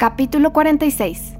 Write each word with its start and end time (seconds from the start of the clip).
Capítulo 0.00 0.54
46 0.54 1.36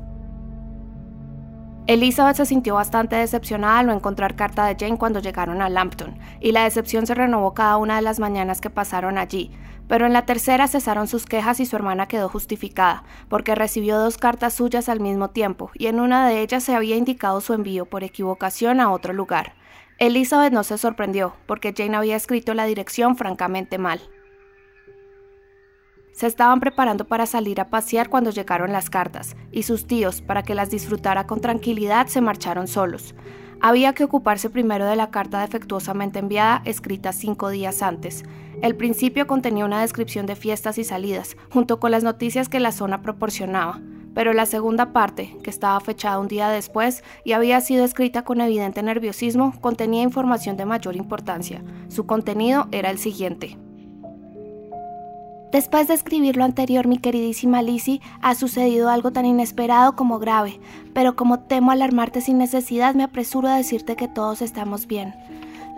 Elizabeth 1.87 2.37
se 2.37 2.45
sintió 2.45 2.75
bastante 2.75 3.17
decepcionada 3.17 3.79
al 3.79 3.87
no 3.87 3.95
encontrar 3.95 4.37
carta 4.37 4.67
de 4.67 4.77
Jane 4.79 4.99
cuando 4.99 5.21
llegaron 5.21 5.63
a 5.63 5.71
Lampton, 5.71 6.19
y 6.41 6.53
la 6.53 6.65
decepción 6.65 7.07
se 7.07 7.15
renovó 7.15 7.55
cada 7.55 7.79
una 7.79 7.97
de 7.97 8.03
las 8.03 8.21
mañanas 8.21 8.61
que 8.61 8.69
pasaron 8.69 9.17
allí, 9.17 9.51
pero 9.89 10.05
en 10.05 10.13
la 10.13 10.27
tercera 10.27 10.69
cesaron 10.69 11.09
sus 11.09 11.25
quejas 11.25 11.59
y 11.59 11.65
su 11.65 11.75
hermana 11.75 12.07
quedó 12.07 12.29
justificada, 12.29 13.05
porque 13.31 13.55
recibió 13.55 13.99
dos 13.99 14.19
cartas 14.19 14.53
suyas 14.53 14.91
al 14.91 15.01
mismo 15.01 15.31
tiempo, 15.31 15.71
y 15.73 15.87
en 15.87 15.99
una 15.99 16.29
de 16.29 16.43
ellas 16.43 16.63
se 16.63 16.75
había 16.75 16.97
indicado 16.97 17.41
su 17.41 17.55
envío 17.55 17.87
por 17.87 18.05
equivocación 18.05 18.81
a 18.81 18.93
otro 18.93 19.15
lugar. 19.15 19.55
Elizabeth 19.97 20.53
no 20.53 20.65
se 20.65 20.77
sorprendió, 20.77 21.33
porque 21.47 21.73
Jane 21.75 21.97
había 21.97 22.17
escrito 22.17 22.53
la 22.53 22.67
dirección 22.67 23.17
francamente 23.17 23.79
mal. 23.79 24.03
Se 26.13 26.27
estaban 26.27 26.61
preparando 26.61 27.07
para 27.07 27.27
salir 27.27 27.61
a 27.61 27.71
pasear 27.71 28.09
cuando 28.09 28.31
llegaron 28.31 28.73
las 28.73 28.91
cartas, 28.91 29.37
y 29.53 29.63
sus 29.63 29.87
tíos, 29.87 30.23
para 30.23 30.43
que 30.43 30.55
las 30.55 30.71
disfrutara 30.71 31.27
con 31.27 31.41
tranquilidad, 31.41 32.09
se 32.09 32.21
marcharon 32.21 32.67
solos. 32.67 33.15
Había 33.63 33.93
que 33.93 34.05
ocuparse 34.05 34.49
primero 34.49 34.87
de 34.87 34.97
la 34.97 35.11
carta 35.11 35.41
defectuosamente 35.41 36.19
enviada, 36.19 36.63
escrita 36.65 37.13
cinco 37.13 37.51
días 37.51 37.83
antes. 37.83 38.25
El 38.63 38.75
principio 38.75 39.27
contenía 39.27 39.67
una 39.67 39.83
descripción 39.83 40.27
de 40.27 40.37
fiestas 40.37 40.79
y 40.79 40.85
salidas, 40.85 41.37
junto 41.51 41.79
con 41.79 41.91
las 41.91 42.03
noticias 42.03 42.49
que 42.49 42.61
la 42.61 42.73
zona 42.73 43.03
proporcionaba, 43.03 43.81
pero 44.15 44.33
la 44.33 44.47
segunda 44.47 44.93
parte, 44.93 45.37
que 45.43 45.51
estaba 45.51 45.79
fechada 45.81 46.19
un 46.19 46.29
día 46.29 46.49
después 46.49 47.05
y 47.25 47.33
había 47.33 47.61
sido 47.61 47.85
escrita 47.85 48.25
con 48.25 48.41
evidente 48.41 48.83
nerviosismo, 48.83 49.55
contenía 49.61 50.03
información 50.03 50.57
de 50.57 50.67
mayor 50.67 50.97
importancia. 50.97 51.63
Su 51.89 52.07
contenido 52.07 52.69
era 52.73 52.91
el 52.91 52.99
siguiente. 52.99 53.57
Después 55.53 55.89
de 55.89 55.95
escribir 55.95 56.37
lo 56.37 56.45
anterior, 56.45 56.87
mi 56.87 56.99
queridísima 56.99 57.61
Lizzie, 57.61 58.01
ha 58.23 58.37
sucedido 58.37 58.89
algo 58.89 59.11
tan 59.11 59.27
inesperado 59.27 59.97
como 59.97 60.21
grave, 60.21 60.61
pero 60.95 61.17
como 61.17 61.41
temo 61.41 61.73
alarmarte 61.73 62.21
sin 62.21 62.39
necesidad, 62.39 62.95
me 62.95 63.03
apresuro 63.03 63.49
a 63.49 63.57
decirte 63.57 63.97
que 63.97 64.07
todos 64.07 64.43
estamos 64.43 64.87
bien. 64.87 65.13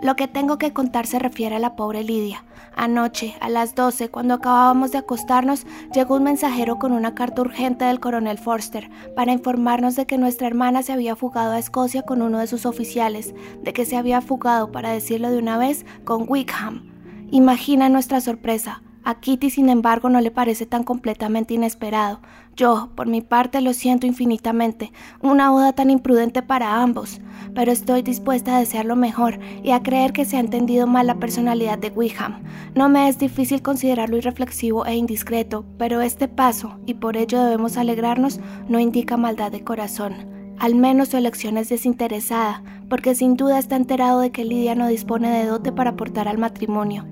Lo 0.03 0.15
que 0.15 0.27
tengo 0.27 0.59
que 0.59 0.73
contar 0.73 1.07
se 1.07 1.17
refiere 1.17 1.55
a 1.55 1.59
la 1.59 1.75
pobre 1.75 2.03
Lidia. 2.03 2.43
Anoche, 2.75 3.35
a 3.39 3.49
las 3.49 3.73
12, 3.73 4.09
cuando 4.09 4.35
acabábamos 4.35 4.91
de 4.91 4.99
acostarnos, 4.99 5.65
llegó 5.91 6.17
un 6.17 6.23
mensajero 6.23 6.77
con 6.77 6.91
una 6.91 7.15
carta 7.15 7.41
urgente 7.41 7.85
del 7.85 7.99
coronel 7.99 8.37
Forster 8.37 8.91
para 9.15 9.31
informarnos 9.31 9.95
de 9.95 10.05
que 10.05 10.19
nuestra 10.19 10.45
hermana 10.45 10.83
se 10.83 10.93
había 10.93 11.15
fugado 11.15 11.53
a 11.53 11.59
Escocia 11.59 12.03
con 12.03 12.21
uno 12.21 12.39
de 12.39 12.47
sus 12.47 12.67
oficiales, 12.67 13.33
de 13.63 13.73
que 13.73 13.85
se 13.85 13.97
había 13.97 14.21
fugado, 14.21 14.71
para 14.71 14.91
decirlo 14.91 15.31
de 15.31 15.39
una 15.39 15.57
vez, 15.57 15.85
con 16.03 16.25
Wickham. 16.27 16.91
Imagina 17.31 17.89
nuestra 17.89 18.21
sorpresa. 18.21 18.83
A 19.05 19.15
Kitty, 19.15 19.49
sin 19.49 19.67
embargo, 19.67 20.07
no 20.07 20.21
le 20.21 20.31
parece 20.31 20.65
tan 20.65 20.85
completamente 20.85 21.53
inesperado. 21.53 22.21
Yo, 22.55 22.89
por 22.95 23.07
mi 23.07 23.19
parte, 23.19 23.59
lo 23.59 23.73
siento 23.73 24.07
infinitamente, 24.07 24.93
una 25.21 25.49
boda 25.49 25.73
tan 25.73 25.89
imprudente 25.89 26.41
para 26.41 26.81
ambos, 26.81 27.19
pero 27.53 27.73
estoy 27.73 28.01
dispuesta 28.01 28.55
a 28.55 28.59
desear 28.59 28.85
lo 28.85 28.95
mejor 28.95 29.39
y 29.61 29.71
a 29.71 29.83
creer 29.83 30.13
que 30.13 30.23
se 30.23 30.37
ha 30.37 30.39
entendido 30.39 30.87
mal 30.87 31.07
la 31.07 31.15
personalidad 31.15 31.77
de 31.79 31.89
Wickham. 31.89 32.43
No 32.75 32.87
me 32.87 33.09
es 33.09 33.17
difícil 33.17 33.61
considerarlo 33.61 34.15
irreflexivo 34.15 34.85
e 34.85 34.95
indiscreto, 34.95 35.65
pero 35.77 35.99
este 35.99 36.29
paso, 36.29 36.79
y 36.85 36.93
por 36.93 37.17
ello 37.17 37.43
debemos 37.43 37.75
alegrarnos, 37.75 38.39
no 38.69 38.79
indica 38.79 39.17
maldad 39.17 39.51
de 39.51 39.65
corazón. 39.65 40.13
Al 40.59 40.75
menos 40.75 41.09
su 41.09 41.17
elección 41.17 41.57
es 41.57 41.67
desinteresada, 41.67 42.63
porque 42.87 43.15
sin 43.15 43.35
duda 43.35 43.59
está 43.59 43.75
enterado 43.75 44.21
de 44.21 44.31
que 44.31 44.45
Lidia 44.45 44.75
no 44.75 44.87
dispone 44.87 45.29
de 45.29 45.47
dote 45.47 45.73
para 45.73 45.89
aportar 45.89 46.29
al 46.29 46.37
matrimonio. 46.37 47.05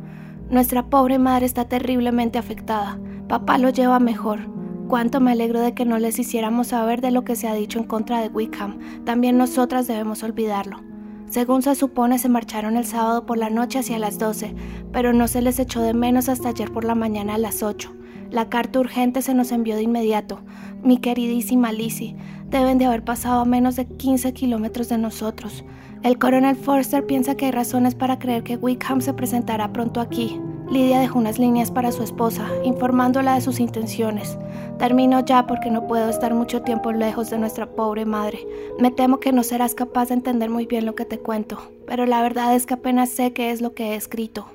Nuestra 0.52 0.90
pobre 0.90 1.18
madre 1.18 1.46
está 1.46 1.64
terriblemente 1.64 2.38
afectada. 2.38 3.00
Papá 3.30 3.58
lo 3.58 3.70
lleva 3.70 4.02
mejor. 4.02 4.52
Cuánto 4.90 5.22
me 5.22 5.32
alegro 5.32 5.62
de 5.62 5.74
que 5.74 5.86
no 5.86 5.98
les 5.98 6.20
hiciéramos 6.20 6.68
saber 6.68 7.00
de 7.00 7.12
lo 7.12 7.24
que 7.24 7.38
se 7.38 7.48
ha 7.48 7.54
dicho 7.54 7.80
en 7.80 7.86
contra 7.86 8.20
de 8.20 8.28
Wickham. 8.28 8.78
También 9.06 9.38
nosotras 9.38 9.88
debemos 9.88 10.24
olvidarlo. 10.24 10.82
Según 11.30 11.62
se 11.62 11.74
supone, 11.76 12.20
se 12.20 12.28
marcharon 12.28 12.76
el 12.76 12.84
sábado 12.84 13.26
por 13.26 13.38
la 13.38 13.50
noche 13.50 13.80
hacia 13.80 13.98
las 13.98 14.20
12, 14.20 14.54
pero 14.92 15.14
no 15.14 15.30
se 15.30 15.42
les 15.42 15.58
echó 15.58 15.82
de 15.82 15.94
menos 15.94 16.28
hasta 16.28 16.50
ayer 16.50 16.70
por 16.70 16.84
la 16.84 16.96
mañana 16.96 17.36
a 17.36 17.38
las 17.38 17.64
8. 17.64 17.90
La 18.30 18.50
carta 18.50 18.82
urgente 18.82 19.22
se 19.22 19.34
nos 19.34 19.54
envió 19.54 19.78
de 19.78 19.84
inmediato. 19.84 20.42
Mi 20.84 20.98
queridísima 20.98 21.72
Lizzie, 21.72 22.18
deben 22.50 22.78
de 22.78 22.86
haber 22.86 23.06
pasado 23.06 23.40
a 23.40 23.46
menos 23.46 23.78
de 23.78 23.86
15 23.86 24.34
kilómetros 24.34 24.90
de 24.90 24.98
nosotros. 24.98 25.64
El 26.04 26.18
coronel 26.18 26.56
Forster 26.56 27.06
piensa 27.06 27.36
que 27.36 27.46
hay 27.46 27.52
razones 27.52 27.94
para 27.94 28.18
creer 28.18 28.44
que 28.44 28.58
Wickham 28.58 29.02
se 29.02 29.14
presentará 29.14 29.72
pronto 29.72 30.02
aquí. 30.02 30.40
Lidia 30.72 31.02
dejó 31.02 31.20
unas 31.20 31.38
líneas 31.38 31.70
para 31.70 31.92
su 31.92 32.02
esposa, 32.02 32.48
informándola 32.64 33.36
de 33.36 33.42
sus 33.42 33.60
intenciones. 33.60 34.38
Termino 34.80 35.20
ya 35.20 35.46
porque 35.46 35.70
no 35.70 35.86
puedo 35.86 36.10
estar 36.10 36.34
mucho 36.34 36.62
tiempo 36.62 36.94
lejos 36.94 37.30
de 37.30 37.38
nuestra 37.38 37.66
pobre 37.76 38.06
madre. 38.06 38.48
Me 38.80 38.90
temo 38.90 39.20
que 39.20 39.34
no 39.34 39.44
serás 39.44 39.76
capaz 39.76 40.08
de 40.08 40.14
entender 40.14 40.50
muy 40.50 40.68
bien 40.68 40.86
lo 40.86 40.96
que 40.96 41.04
te 41.04 41.20
cuento, 41.20 41.60
pero 41.86 42.06
la 42.06 42.22
verdad 42.22 42.56
es 42.56 42.66
que 42.66 42.76
apenas 42.76 43.10
sé 43.10 43.34
qué 43.34 43.52
es 43.52 43.60
lo 43.60 43.74
que 43.74 43.90
he 43.90 43.96
escrito. 43.96 44.48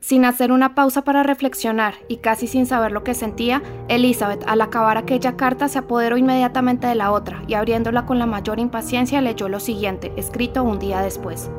Sin 0.00 0.24
hacer 0.24 0.52
una 0.52 0.74
pausa 0.74 1.04
para 1.04 1.22
reflexionar 1.22 1.92
y 2.08 2.16
casi 2.16 2.46
sin 2.46 2.64
saber 2.64 2.92
lo 2.92 3.04
que 3.04 3.12
sentía, 3.12 3.62
Elizabeth, 3.88 4.42
al 4.46 4.62
acabar 4.62 4.96
aquella 4.96 5.36
carta, 5.36 5.68
se 5.68 5.80
apoderó 5.80 6.16
inmediatamente 6.16 6.86
de 6.86 6.94
la 6.94 7.12
otra 7.12 7.42
y 7.46 7.52
abriéndola 7.52 8.06
con 8.06 8.18
la 8.18 8.24
mayor 8.24 8.58
impaciencia 8.58 9.20
leyó 9.20 9.50
lo 9.50 9.60
siguiente, 9.60 10.14
escrito 10.16 10.64
un 10.64 10.78
día 10.78 11.02
después. 11.02 11.50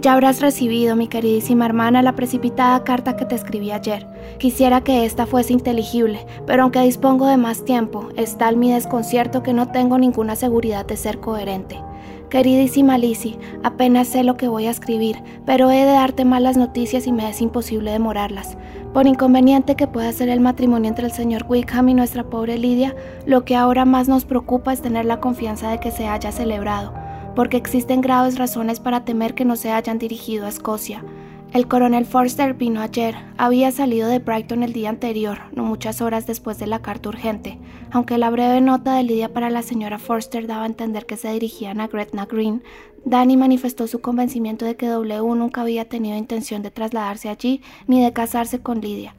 Ya 0.00 0.12
habrás 0.12 0.40
recibido, 0.40 0.94
mi 0.94 1.08
queridísima 1.08 1.66
hermana, 1.66 2.02
la 2.02 2.14
precipitada 2.14 2.84
carta 2.84 3.16
que 3.16 3.24
te 3.24 3.34
escribí 3.34 3.72
ayer. 3.72 4.06
Quisiera 4.38 4.84
que 4.84 5.04
esta 5.04 5.26
fuese 5.26 5.52
inteligible, 5.52 6.24
pero 6.46 6.62
aunque 6.62 6.80
dispongo 6.82 7.26
de 7.26 7.36
más 7.36 7.64
tiempo, 7.64 8.08
es 8.14 8.38
tal 8.38 8.56
mi 8.56 8.70
desconcierto 8.70 9.42
que 9.42 9.52
no 9.52 9.72
tengo 9.72 9.98
ninguna 9.98 10.36
seguridad 10.36 10.86
de 10.86 10.96
ser 10.96 11.18
coherente. 11.18 11.82
Queridísima 12.30 12.96
Lizzie, 12.96 13.40
apenas 13.64 14.06
sé 14.06 14.22
lo 14.22 14.36
que 14.36 14.46
voy 14.46 14.66
a 14.66 14.70
escribir, 14.70 15.16
pero 15.44 15.68
he 15.68 15.84
de 15.84 15.92
darte 15.92 16.24
malas 16.24 16.56
noticias 16.56 17.08
y 17.08 17.12
me 17.12 17.28
es 17.28 17.40
imposible 17.40 17.90
demorarlas. 17.90 18.56
Por 18.94 19.08
inconveniente 19.08 19.74
que 19.74 19.88
pueda 19.88 20.12
ser 20.12 20.28
el 20.28 20.38
matrimonio 20.38 20.88
entre 20.90 21.06
el 21.06 21.12
señor 21.12 21.44
Wickham 21.48 21.88
y 21.88 21.94
nuestra 21.94 22.22
pobre 22.22 22.56
Lidia, 22.56 22.94
lo 23.26 23.44
que 23.44 23.56
ahora 23.56 23.84
más 23.84 24.08
nos 24.08 24.24
preocupa 24.24 24.72
es 24.72 24.80
tener 24.80 25.06
la 25.06 25.18
confianza 25.18 25.70
de 25.70 25.80
que 25.80 25.90
se 25.90 26.06
haya 26.06 26.30
celebrado, 26.30 26.94
porque 27.38 27.56
existen 27.56 28.00
graves 28.00 28.36
razones 28.36 28.80
para 28.80 29.04
temer 29.04 29.36
que 29.36 29.44
no 29.44 29.54
se 29.54 29.70
hayan 29.70 30.00
dirigido 30.00 30.44
a 30.44 30.48
Escocia. 30.48 31.04
El 31.52 31.68
coronel 31.68 32.04
Forster 32.04 32.54
vino 32.54 32.80
ayer. 32.80 33.14
Había 33.36 33.70
salido 33.70 34.08
de 34.08 34.18
Brighton 34.18 34.64
el 34.64 34.72
día 34.72 34.88
anterior, 34.88 35.42
no 35.52 35.62
muchas 35.62 36.00
horas 36.00 36.26
después 36.26 36.58
de 36.58 36.66
la 36.66 36.82
carta 36.82 37.10
urgente. 37.10 37.60
Aunque 37.92 38.18
la 38.18 38.30
breve 38.30 38.60
nota 38.60 38.96
de 38.96 39.04
Lidia 39.04 39.32
para 39.32 39.50
la 39.50 39.62
señora 39.62 40.00
Forster 40.00 40.48
daba 40.48 40.64
a 40.64 40.66
entender 40.66 41.06
que 41.06 41.16
se 41.16 41.32
dirigían 41.32 41.80
a 41.80 41.86
Gretna 41.86 42.26
Green, 42.26 42.64
Danny 43.04 43.36
manifestó 43.36 43.86
su 43.86 44.00
convencimiento 44.00 44.64
de 44.64 44.74
que 44.74 44.88
W 44.88 45.36
nunca 45.36 45.60
había 45.60 45.88
tenido 45.88 46.16
intención 46.16 46.62
de 46.62 46.72
trasladarse 46.72 47.28
allí 47.28 47.62
ni 47.86 48.02
de 48.02 48.12
casarse 48.12 48.58
con 48.58 48.80
Lidia. 48.80 49.14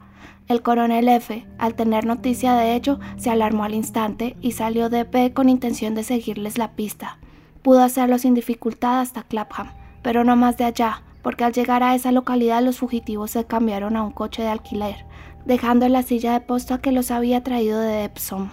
El 0.46 0.60
coronel 0.60 1.08
F, 1.08 1.46
al 1.56 1.74
tener 1.74 2.04
noticia 2.04 2.52
de 2.52 2.74
ello, 2.74 3.00
se 3.16 3.30
alarmó 3.30 3.64
al 3.64 3.72
instante 3.72 4.36
y 4.42 4.52
salió 4.52 4.90
de 4.90 5.06
P 5.06 5.32
con 5.32 5.48
intención 5.48 5.94
de 5.94 6.04
seguirles 6.04 6.58
la 6.58 6.72
pista. 6.72 7.18
Pudo 7.62 7.82
hacerlo 7.82 8.18
sin 8.18 8.34
dificultad 8.34 9.00
hasta 9.00 9.22
Clapham, 9.22 9.72
pero 10.02 10.24
no 10.24 10.34
más 10.36 10.56
de 10.56 10.64
allá, 10.64 11.02
porque 11.22 11.44
al 11.44 11.52
llegar 11.52 11.82
a 11.82 11.94
esa 11.94 12.10
localidad 12.10 12.62
los 12.62 12.78
fugitivos 12.78 13.32
se 13.32 13.44
cambiaron 13.44 13.96
a 13.96 14.02
un 14.02 14.12
coche 14.12 14.42
de 14.42 14.48
alquiler, 14.48 15.04
dejando 15.44 15.88
la 15.88 16.02
silla 16.02 16.32
de 16.32 16.40
posta 16.40 16.78
que 16.78 16.92
los 16.92 17.10
había 17.10 17.42
traído 17.42 17.78
de 17.78 18.04
Epsom. 18.04 18.50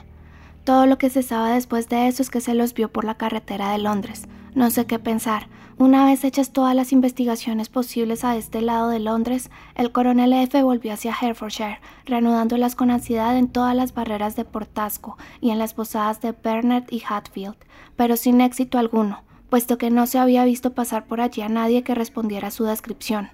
Todo 0.66 0.86
lo 0.86 0.98
que 0.98 1.10
se 1.10 1.24
sabe 1.24 1.54
después 1.54 1.88
de 1.88 2.08
eso 2.08 2.22
es 2.22 2.30
que 2.30 2.42
se 2.42 2.54
los 2.54 2.74
vio 2.74 2.92
por 2.92 3.06
la 3.06 3.16
carretera 3.16 3.72
de 3.72 3.78
Londres. 3.78 4.28
No 4.54 4.70
sé 4.72 4.86
qué 4.86 5.00
pensar. 5.00 5.48
Una 5.78 6.06
vez 6.06 6.24
hechas 6.24 6.52
todas 6.52 6.76
las 6.76 6.92
investigaciones 6.92 7.70
posibles 7.70 8.24
a 8.24 8.36
este 8.36 8.62
lado 8.62 8.90
de 8.90 9.00
Londres, 9.00 9.52
el 9.76 9.92
coronel 9.92 10.34
F 10.34 10.64
volvió 10.64 10.94
hacia 10.94 11.16
Herefordshire, 11.22 11.80
reanudándolas 12.06 12.76
con 12.76 12.90
ansiedad 12.90 13.38
en 13.38 13.48
todas 13.48 13.76
las 13.76 13.94
barreras 13.94 14.36
de 14.36 14.46
Portasco 14.46 15.18
y 15.40 15.52
en 15.52 15.60
las 15.60 15.74
posadas 15.74 16.20
de 16.22 16.32
Bernard 16.32 16.86
y 16.90 17.04
Hatfield, 17.08 17.58
pero 17.96 18.18
sin 18.18 18.42
éxito 18.42 18.80
alguno 18.80 19.28
puesto 19.50 19.78
que 19.78 19.90
no 19.90 20.06
se 20.08 20.20
había 20.20 20.46
visto 20.46 20.74
pasar 20.74 21.06
por 21.06 21.22
allí 21.22 21.42
a 21.42 21.50
nadie 21.50 21.84
que 21.84 21.96
respondiera 21.96 22.50
a 22.50 22.52
su 22.52 22.66
descripción. 22.66 23.30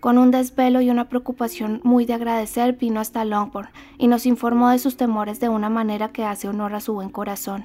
Con 0.00 0.18
un 0.18 0.30
desvelo 0.30 0.80
y 0.80 0.90
una 0.90 1.08
preocupación 1.08 1.80
muy 1.82 2.04
de 2.04 2.14
agradecer 2.14 2.74
vino 2.74 3.00
hasta 3.00 3.24
Longbourn 3.24 3.70
y 3.98 4.06
nos 4.08 4.26
informó 4.26 4.70
de 4.70 4.78
sus 4.78 4.96
temores 4.96 5.40
de 5.40 5.48
una 5.48 5.70
manera 5.70 6.12
que 6.12 6.24
hace 6.24 6.48
honor 6.48 6.74
a 6.74 6.80
su 6.80 6.92
buen 6.92 7.08
corazón. 7.08 7.64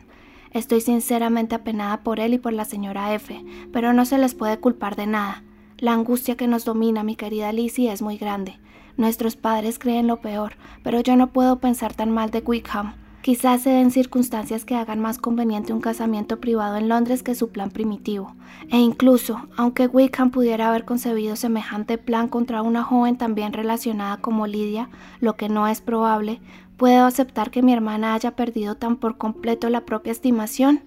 Estoy 0.51 0.81
sinceramente 0.81 1.55
apenada 1.55 2.03
por 2.03 2.19
él 2.19 2.33
y 2.33 2.37
por 2.37 2.51
la 2.51 2.65
señora 2.65 3.13
F, 3.13 3.43
pero 3.71 3.93
no 3.93 4.05
se 4.05 4.17
les 4.17 4.35
puede 4.35 4.59
culpar 4.59 4.97
de 4.97 5.07
nada. 5.07 5.43
La 5.77 5.93
angustia 5.93 6.35
que 6.35 6.47
nos 6.47 6.65
domina, 6.65 7.03
mi 7.03 7.15
querida 7.15 7.53
Lizzie, 7.53 7.91
es 7.91 8.01
muy 8.01 8.17
grande. 8.17 8.59
Nuestros 8.97 9.37
padres 9.37 9.79
creen 9.79 10.07
lo 10.07 10.17
peor, 10.17 10.53
pero 10.83 10.99
yo 10.99 11.15
no 11.15 11.31
puedo 11.31 11.59
pensar 11.59 11.93
tan 11.93 12.11
mal 12.11 12.31
de 12.31 12.43
Wickham. 12.45 12.93
Quizás 13.21 13.61
se 13.61 13.69
den 13.69 13.91
circunstancias 13.91 14.65
que 14.65 14.75
hagan 14.75 14.99
más 14.99 15.19
conveniente 15.19 15.73
un 15.73 15.79
casamiento 15.79 16.39
privado 16.39 16.77
en 16.77 16.89
Londres 16.89 17.21
que 17.21 17.35
su 17.35 17.49
plan 17.49 17.69
primitivo. 17.69 18.35
E 18.71 18.79
incluso, 18.79 19.47
aunque 19.57 19.85
Wickham 19.85 20.31
pudiera 20.31 20.69
haber 20.69 20.85
concebido 20.85 21.35
semejante 21.35 21.99
plan 21.99 22.27
contra 22.27 22.63
una 22.63 22.83
joven 22.83 23.17
tan 23.17 23.35
bien 23.35 23.53
relacionada 23.53 24.17
como 24.17 24.47
Lidia, 24.47 24.89
lo 25.19 25.35
que 25.35 25.49
no 25.49 25.67
es 25.67 25.81
probable, 25.81 26.41
¿puedo 26.81 27.05
aceptar 27.05 27.51
que 27.51 27.61
mi 27.61 27.73
hermana 27.73 28.15
haya 28.15 28.35
perdido 28.35 28.73
tan 28.73 28.95
por 28.95 29.19
completo 29.19 29.69
la 29.69 29.85
propia 29.85 30.11
estimación? 30.11 30.81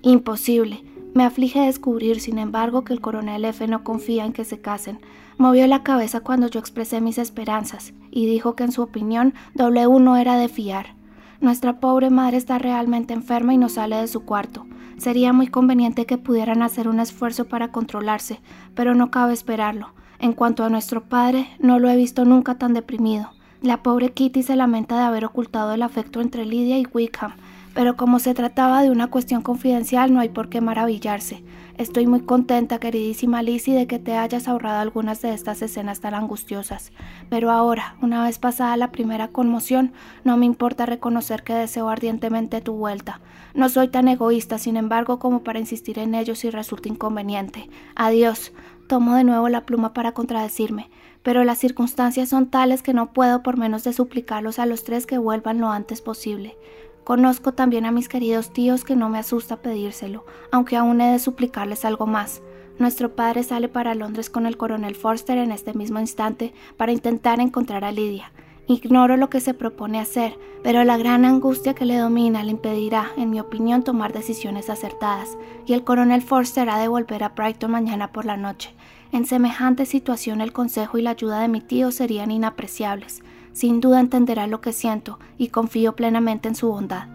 Imposible. 0.00 0.84
Me 1.12 1.24
aflige 1.24 1.58
descubrir, 1.58 2.20
sin 2.20 2.38
embargo, 2.38 2.84
que 2.84 2.92
el 2.92 3.00
coronel 3.00 3.44
F 3.44 3.66
no 3.66 3.82
confía 3.82 4.24
en 4.24 4.32
que 4.32 4.44
se 4.44 4.60
casen. 4.60 5.00
Movió 5.38 5.66
la 5.66 5.82
cabeza 5.82 6.20
cuando 6.20 6.46
yo 6.46 6.60
expresé 6.60 7.00
mis 7.00 7.18
esperanzas 7.18 7.92
y 8.12 8.26
dijo 8.26 8.54
que 8.54 8.62
en 8.62 8.70
su 8.70 8.80
opinión 8.80 9.34
W 9.54 9.98
no 9.98 10.16
era 10.16 10.36
de 10.36 10.46
fiar. 10.46 10.94
Nuestra 11.40 11.80
pobre 11.80 12.10
madre 12.10 12.36
está 12.36 12.60
realmente 12.60 13.12
enferma 13.12 13.52
y 13.52 13.58
no 13.58 13.68
sale 13.68 13.96
de 13.96 14.06
su 14.06 14.24
cuarto. 14.24 14.68
Sería 14.98 15.32
muy 15.32 15.48
conveniente 15.48 16.06
que 16.06 16.16
pudieran 16.16 16.62
hacer 16.62 16.86
un 16.86 17.00
esfuerzo 17.00 17.46
para 17.46 17.72
controlarse, 17.72 18.38
pero 18.76 18.94
no 18.94 19.10
cabe 19.10 19.32
esperarlo. 19.32 19.94
En 20.20 20.32
cuanto 20.32 20.62
a 20.62 20.70
nuestro 20.70 21.08
padre, 21.08 21.48
no 21.58 21.80
lo 21.80 21.90
he 21.90 21.96
visto 21.96 22.24
nunca 22.24 22.56
tan 22.56 22.72
deprimido. 22.72 23.32
La 23.62 23.82
pobre 23.82 24.12
Kitty 24.12 24.42
se 24.42 24.56
lamenta 24.56 24.96
de 24.96 25.02
haber 25.02 25.26
ocultado 25.26 25.74
el 25.74 25.82
afecto 25.82 26.22
entre 26.22 26.46
Lydia 26.46 26.78
y 26.78 26.86
Wickham, 26.86 27.34
pero 27.74 27.94
como 27.94 28.18
se 28.18 28.32
trataba 28.32 28.80
de 28.80 28.90
una 28.90 29.08
cuestión 29.08 29.42
confidencial 29.42 30.14
no 30.14 30.20
hay 30.20 30.30
por 30.30 30.48
qué 30.48 30.62
maravillarse. 30.62 31.44
Estoy 31.76 32.06
muy 32.06 32.22
contenta, 32.22 32.78
queridísima 32.78 33.42
Lizzie, 33.42 33.74
de 33.74 33.86
que 33.86 33.98
te 33.98 34.16
hayas 34.16 34.48
ahorrado 34.48 34.80
algunas 34.80 35.20
de 35.20 35.34
estas 35.34 35.60
escenas 35.60 36.00
tan 36.00 36.14
angustiosas. 36.14 36.90
Pero 37.28 37.50
ahora, 37.50 37.96
una 38.00 38.24
vez 38.24 38.38
pasada 38.38 38.78
la 38.78 38.92
primera 38.92 39.28
conmoción, 39.28 39.92
no 40.24 40.38
me 40.38 40.46
importa 40.46 40.86
reconocer 40.86 41.42
que 41.42 41.52
deseo 41.52 41.90
ardientemente 41.90 42.62
tu 42.62 42.72
vuelta. 42.72 43.20
No 43.52 43.68
soy 43.68 43.88
tan 43.88 44.08
egoísta, 44.08 44.56
sin 44.56 44.78
embargo, 44.78 45.18
como 45.18 45.42
para 45.42 45.58
insistir 45.58 45.98
en 45.98 46.14
ello 46.14 46.34
si 46.34 46.48
resulta 46.48 46.88
inconveniente. 46.88 47.68
Adiós. 47.94 48.52
Tomo 48.90 49.14
de 49.14 49.22
nuevo 49.22 49.48
la 49.48 49.66
pluma 49.66 49.92
para 49.92 50.10
contradecirme, 50.10 50.90
pero 51.22 51.44
las 51.44 51.58
circunstancias 51.58 52.28
son 52.28 52.50
tales 52.50 52.82
que 52.82 52.94
no 52.94 53.12
puedo 53.12 53.42
por 53.42 53.56
menos 53.56 53.84
de 53.84 53.92
suplicarlos 53.92 54.58
a 54.58 54.66
los 54.66 54.84
tres 54.84 55.06
que 55.06 55.18
vuelvan 55.18 55.60
lo 55.60 55.70
antes 55.70 56.00
posible. 56.00 56.56
Conozco 57.04 57.52
también 57.52 57.86
a 57.86 57.90
mis 57.90 58.08
queridos 58.08 58.52
tíos 58.52 58.84
que 58.84 58.96
no 58.96 59.08
me 59.08 59.18
asusta 59.18 59.56
pedírselo, 59.56 60.24
aunque 60.52 60.76
aún 60.76 61.00
he 61.00 61.12
de 61.12 61.18
suplicarles 61.18 61.84
algo 61.84 62.06
más. 62.06 62.42
Nuestro 62.78 63.14
padre 63.14 63.42
sale 63.42 63.68
para 63.68 63.94
Londres 63.94 64.30
con 64.30 64.46
el 64.46 64.56
coronel 64.56 64.94
Forster 64.94 65.36
en 65.38 65.52
este 65.52 65.74
mismo 65.74 66.00
instante 66.00 66.54
para 66.76 66.92
intentar 66.92 67.40
encontrar 67.40 67.84
a 67.84 67.92
Lidia. 67.92 68.32
Ignoro 68.68 69.16
lo 69.16 69.28
que 69.28 69.40
se 69.40 69.52
propone 69.52 69.98
hacer, 69.98 70.38
pero 70.62 70.84
la 70.84 70.96
gran 70.96 71.24
angustia 71.24 71.74
que 71.74 71.84
le 71.84 71.96
domina 71.96 72.44
le 72.44 72.52
impedirá, 72.52 73.10
en 73.16 73.30
mi 73.30 73.40
opinión, 73.40 73.82
tomar 73.82 74.12
decisiones 74.12 74.70
acertadas, 74.70 75.36
y 75.66 75.72
el 75.72 75.82
coronel 75.82 76.22
Forster 76.22 76.70
ha 76.70 76.78
de 76.78 76.86
volver 76.86 77.24
a 77.24 77.30
Brighton 77.30 77.72
mañana 77.72 78.12
por 78.12 78.26
la 78.26 78.36
noche. 78.36 78.72
En 79.12 79.26
semejante 79.26 79.86
situación 79.86 80.40
el 80.40 80.52
consejo 80.52 80.98
y 80.98 81.02
la 81.02 81.10
ayuda 81.10 81.40
de 81.40 81.48
mi 81.48 81.60
tío 81.60 81.90
serían 81.90 82.30
inapreciables. 82.30 83.22
Sin 83.52 83.80
duda 83.80 83.98
entenderá 83.98 84.46
lo 84.46 84.60
que 84.60 84.72
siento 84.72 85.18
y 85.36 85.48
confío 85.48 85.96
plenamente 85.96 86.48
en 86.48 86.54
su 86.54 86.68
bondad. 86.68 87.08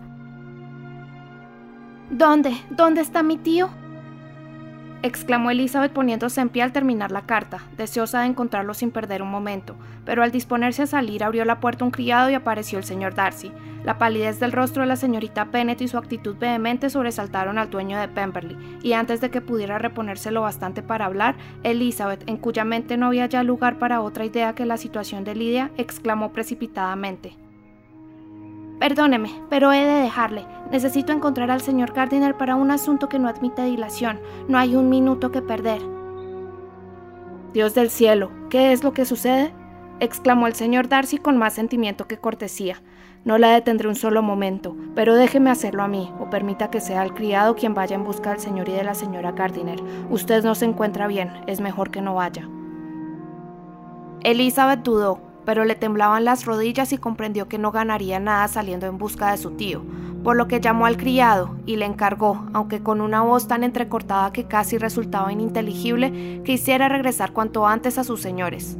¿Dónde? 2.09 2.53
¿Dónde 2.69 3.01
está 3.01 3.23
mi 3.23 3.37
tío? 3.37 3.69
Exclamó 5.05 5.51
Elizabeth 5.51 5.93
poniéndose 5.93 6.41
en 6.41 6.49
pie 6.49 6.63
al 6.63 6.71
terminar 6.71 7.11
la 7.11 7.21
carta, 7.21 7.59
deseosa 7.77 8.21
de 8.21 8.27
encontrarlo 8.27 8.73
sin 8.73 8.91
perder 8.91 9.21
un 9.21 9.29
momento, 9.29 9.75
pero 10.03 10.23
al 10.23 10.31
disponerse 10.31 10.83
a 10.83 10.87
salir 10.87 11.23
abrió 11.23 11.45
la 11.45 11.59
puerta 11.59 11.85
un 11.85 11.91
criado 11.91 12.29
y 12.29 12.33
apareció 12.33 12.79
el 12.79 12.85
señor 12.85 13.13
Darcy. 13.13 13.51
La 13.83 13.99
palidez 13.99 14.39
del 14.39 14.51
rostro 14.51 14.81
de 14.81 14.87
la 14.87 14.95
señorita 14.95 15.43
Bennet 15.45 15.79
y 15.81 15.87
su 15.87 15.99
actitud 15.99 16.35
vehemente 16.39 16.89
sobresaltaron 16.89 17.59
al 17.59 17.69
dueño 17.69 17.99
de 17.99 18.07
Pemberley, 18.07 18.57
y 18.81 18.93
antes 18.93 19.21
de 19.21 19.29
que 19.29 19.41
pudiera 19.41 19.77
reponerse 19.77 20.31
lo 20.31 20.41
bastante 20.41 20.81
para 20.81 21.05
hablar, 21.05 21.35
Elizabeth, 21.61 22.27
en 22.27 22.37
cuya 22.37 22.65
mente 22.65 22.97
no 22.97 23.05
había 23.05 23.27
ya 23.27 23.43
lugar 23.43 23.77
para 23.77 24.01
otra 24.01 24.25
idea 24.25 24.55
que 24.55 24.65
la 24.65 24.77
situación 24.77 25.23
de 25.23 25.35
Lidia, 25.35 25.71
exclamó 25.77 26.33
precipitadamente. 26.33 27.37
Perdóneme, 28.79 29.31
pero 29.49 29.71
he 29.71 29.85
de 29.85 30.01
dejarle. 30.01 30.45
Necesito 30.71 31.13
encontrar 31.13 31.51
al 31.51 31.61
señor 31.61 31.93
Gardiner 31.93 32.35
para 32.35 32.55
un 32.55 32.71
asunto 32.71 33.07
que 33.07 33.19
no 33.19 33.29
admite 33.29 33.63
dilación. 33.63 34.19
No 34.47 34.57
hay 34.57 34.75
un 34.75 34.89
minuto 34.89 35.31
que 35.31 35.41
perder. 35.41 35.81
Dios 37.53 37.73
del 37.73 37.89
cielo, 37.89 38.31
¿qué 38.49 38.73
es 38.73 38.83
lo 38.83 38.91
que 38.93 39.05
sucede? 39.05 39.53
exclamó 39.99 40.47
el 40.47 40.55
señor 40.55 40.89
Darcy 40.89 41.17
con 41.17 41.37
más 41.37 41.53
sentimiento 41.53 42.05
que 42.07 42.17
cortesía. 42.17 42.81
No 43.23 43.37
la 43.37 43.49
detendré 43.49 43.87
un 43.87 43.95
solo 43.95 44.21
momento, 44.21 44.75
pero 44.93 45.15
déjeme 45.15 45.49
hacerlo 45.49 45.81
a 45.81 45.87
mí, 45.87 46.13
o 46.19 46.29
permita 46.29 46.69
que 46.69 46.81
sea 46.81 47.01
el 47.03 47.13
criado 47.13 47.55
quien 47.55 47.73
vaya 47.73 47.95
en 47.95 48.03
busca 48.03 48.31
del 48.31 48.39
señor 48.39 48.69
y 48.69 48.73
de 48.73 48.83
la 48.83 48.93
señora 48.93 49.31
Gardiner. 49.31 49.81
Usted 50.09 50.43
no 50.43 50.53
se 50.53 50.65
encuentra 50.65 51.07
bien, 51.07 51.31
es 51.47 51.61
mejor 51.61 51.89
que 51.89 52.01
no 52.01 52.15
vaya. 52.15 52.47
Elizabeth 54.21 54.83
dudó, 54.83 55.19
pero 55.45 55.63
le 55.63 55.75
temblaban 55.75 56.25
las 56.25 56.45
rodillas 56.45 56.91
y 56.91 56.97
comprendió 56.97 57.47
que 57.47 57.57
no 57.57 57.71
ganaría 57.71 58.19
nada 58.19 58.47
saliendo 58.47 58.87
en 58.87 58.97
busca 58.97 59.31
de 59.31 59.37
su 59.37 59.51
tío, 59.51 59.83
por 60.23 60.35
lo 60.35 60.47
que 60.47 60.59
llamó 60.59 60.87
al 60.87 60.97
criado 60.97 61.55
y 61.65 61.75
le 61.75 61.85
encargó, 61.85 62.47
aunque 62.53 62.81
con 62.81 62.99
una 62.99 63.21
voz 63.21 63.47
tan 63.47 63.63
entrecortada 63.63 64.33
que 64.33 64.45
casi 64.45 64.77
resultaba 64.77 65.31
ininteligible, 65.31 66.41
que 66.43 66.53
hiciera 66.53 66.89
regresar 66.89 67.31
cuanto 67.31 67.67
antes 67.67 67.97
a 67.97 68.03
sus 68.03 68.21
señores. 68.21 68.77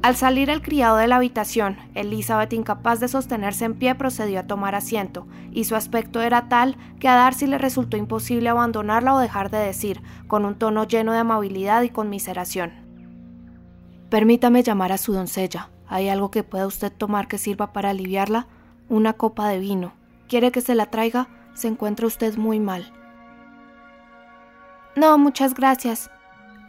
Al 0.00 0.14
salir 0.14 0.48
el 0.48 0.62
criado 0.62 0.96
de 0.96 1.08
la 1.08 1.16
habitación, 1.16 1.76
Elizabeth, 1.94 2.52
incapaz 2.52 3.00
de 3.00 3.08
sostenerse 3.08 3.64
en 3.64 3.74
pie, 3.74 3.96
procedió 3.96 4.40
a 4.40 4.46
tomar 4.46 4.76
asiento, 4.76 5.26
y 5.50 5.64
su 5.64 5.74
aspecto 5.74 6.22
era 6.22 6.48
tal 6.48 6.76
que 7.00 7.08
a 7.08 7.16
Darcy 7.16 7.46
le 7.46 7.58
resultó 7.58 7.96
imposible 7.96 8.48
abandonarla 8.48 9.14
o 9.14 9.18
dejar 9.18 9.50
de 9.50 9.58
decir, 9.58 10.00
con 10.28 10.44
un 10.44 10.54
tono 10.54 10.86
lleno 10.86 11.12
de 11.12 11.18
amabilidad 11.18 11.82
y 11.82 11.90
conmiseración. 11.90 12.87
Permítame 14.10 14.62
llamar 14.62 14.92
a 14.92 14.98
su 14.98 15.12
doncella. 15.12 15.68
¿Hay 15.86 16.08
algo 16.08 16.30
que 16.30 16.42
pueda 16.42 16.66
usted 16.66 16.92
tomar 16.92 17.28
que 17.28 17.38
sirva 17.38 17.72
para 17.72 17.90
aliviarla? 17.90 18.46
Una 18.88 19.12
copa 19.12 19.48
de 19.48 19.58
vino. 19.58 19.92
¿Quiere 20.28 20.50
que 20.50 20.60
se 20.60 20.74
la 20.74 20.86
traiga? 20.86 21.28
Se 21.54 21.68
encuentra 21.68 22.06
usted 22.06 22.36
muy 22.36 22.60
mal. 22.60 22.92
No, 24.96 25.16
muchas 25.16 25.54
gracias, 25.54 26.10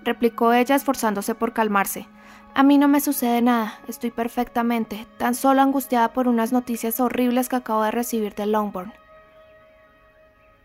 replicó 0.03 0.53
ella 0.53 0.75
esforzándose 0.75 1.33
por 1.33 1.53
calmarse. 1.53 2.07
A 2.53 2.61
mí 2.61 2.77
no 2.77 2.87
me 2.87 3.01
sucede 3.01 3.41
nada, 3.41 3.79
estoy 3.87 4.11
perfectamente, 4.11 5.07
tan 5.17 5.33
solo 5.33 5.61
angustiada 5.61 6.13
por 6.13 6.27
unas 6.27 6.51
noticias 6.51 6.99
horribles 6.99 7.49
que 7.49 7.55
acabo 7.55 7.83
de 7.83 7.91
recibir 7.91 8.35
de 8.35 8.45
Longbourn. 8.45 8.93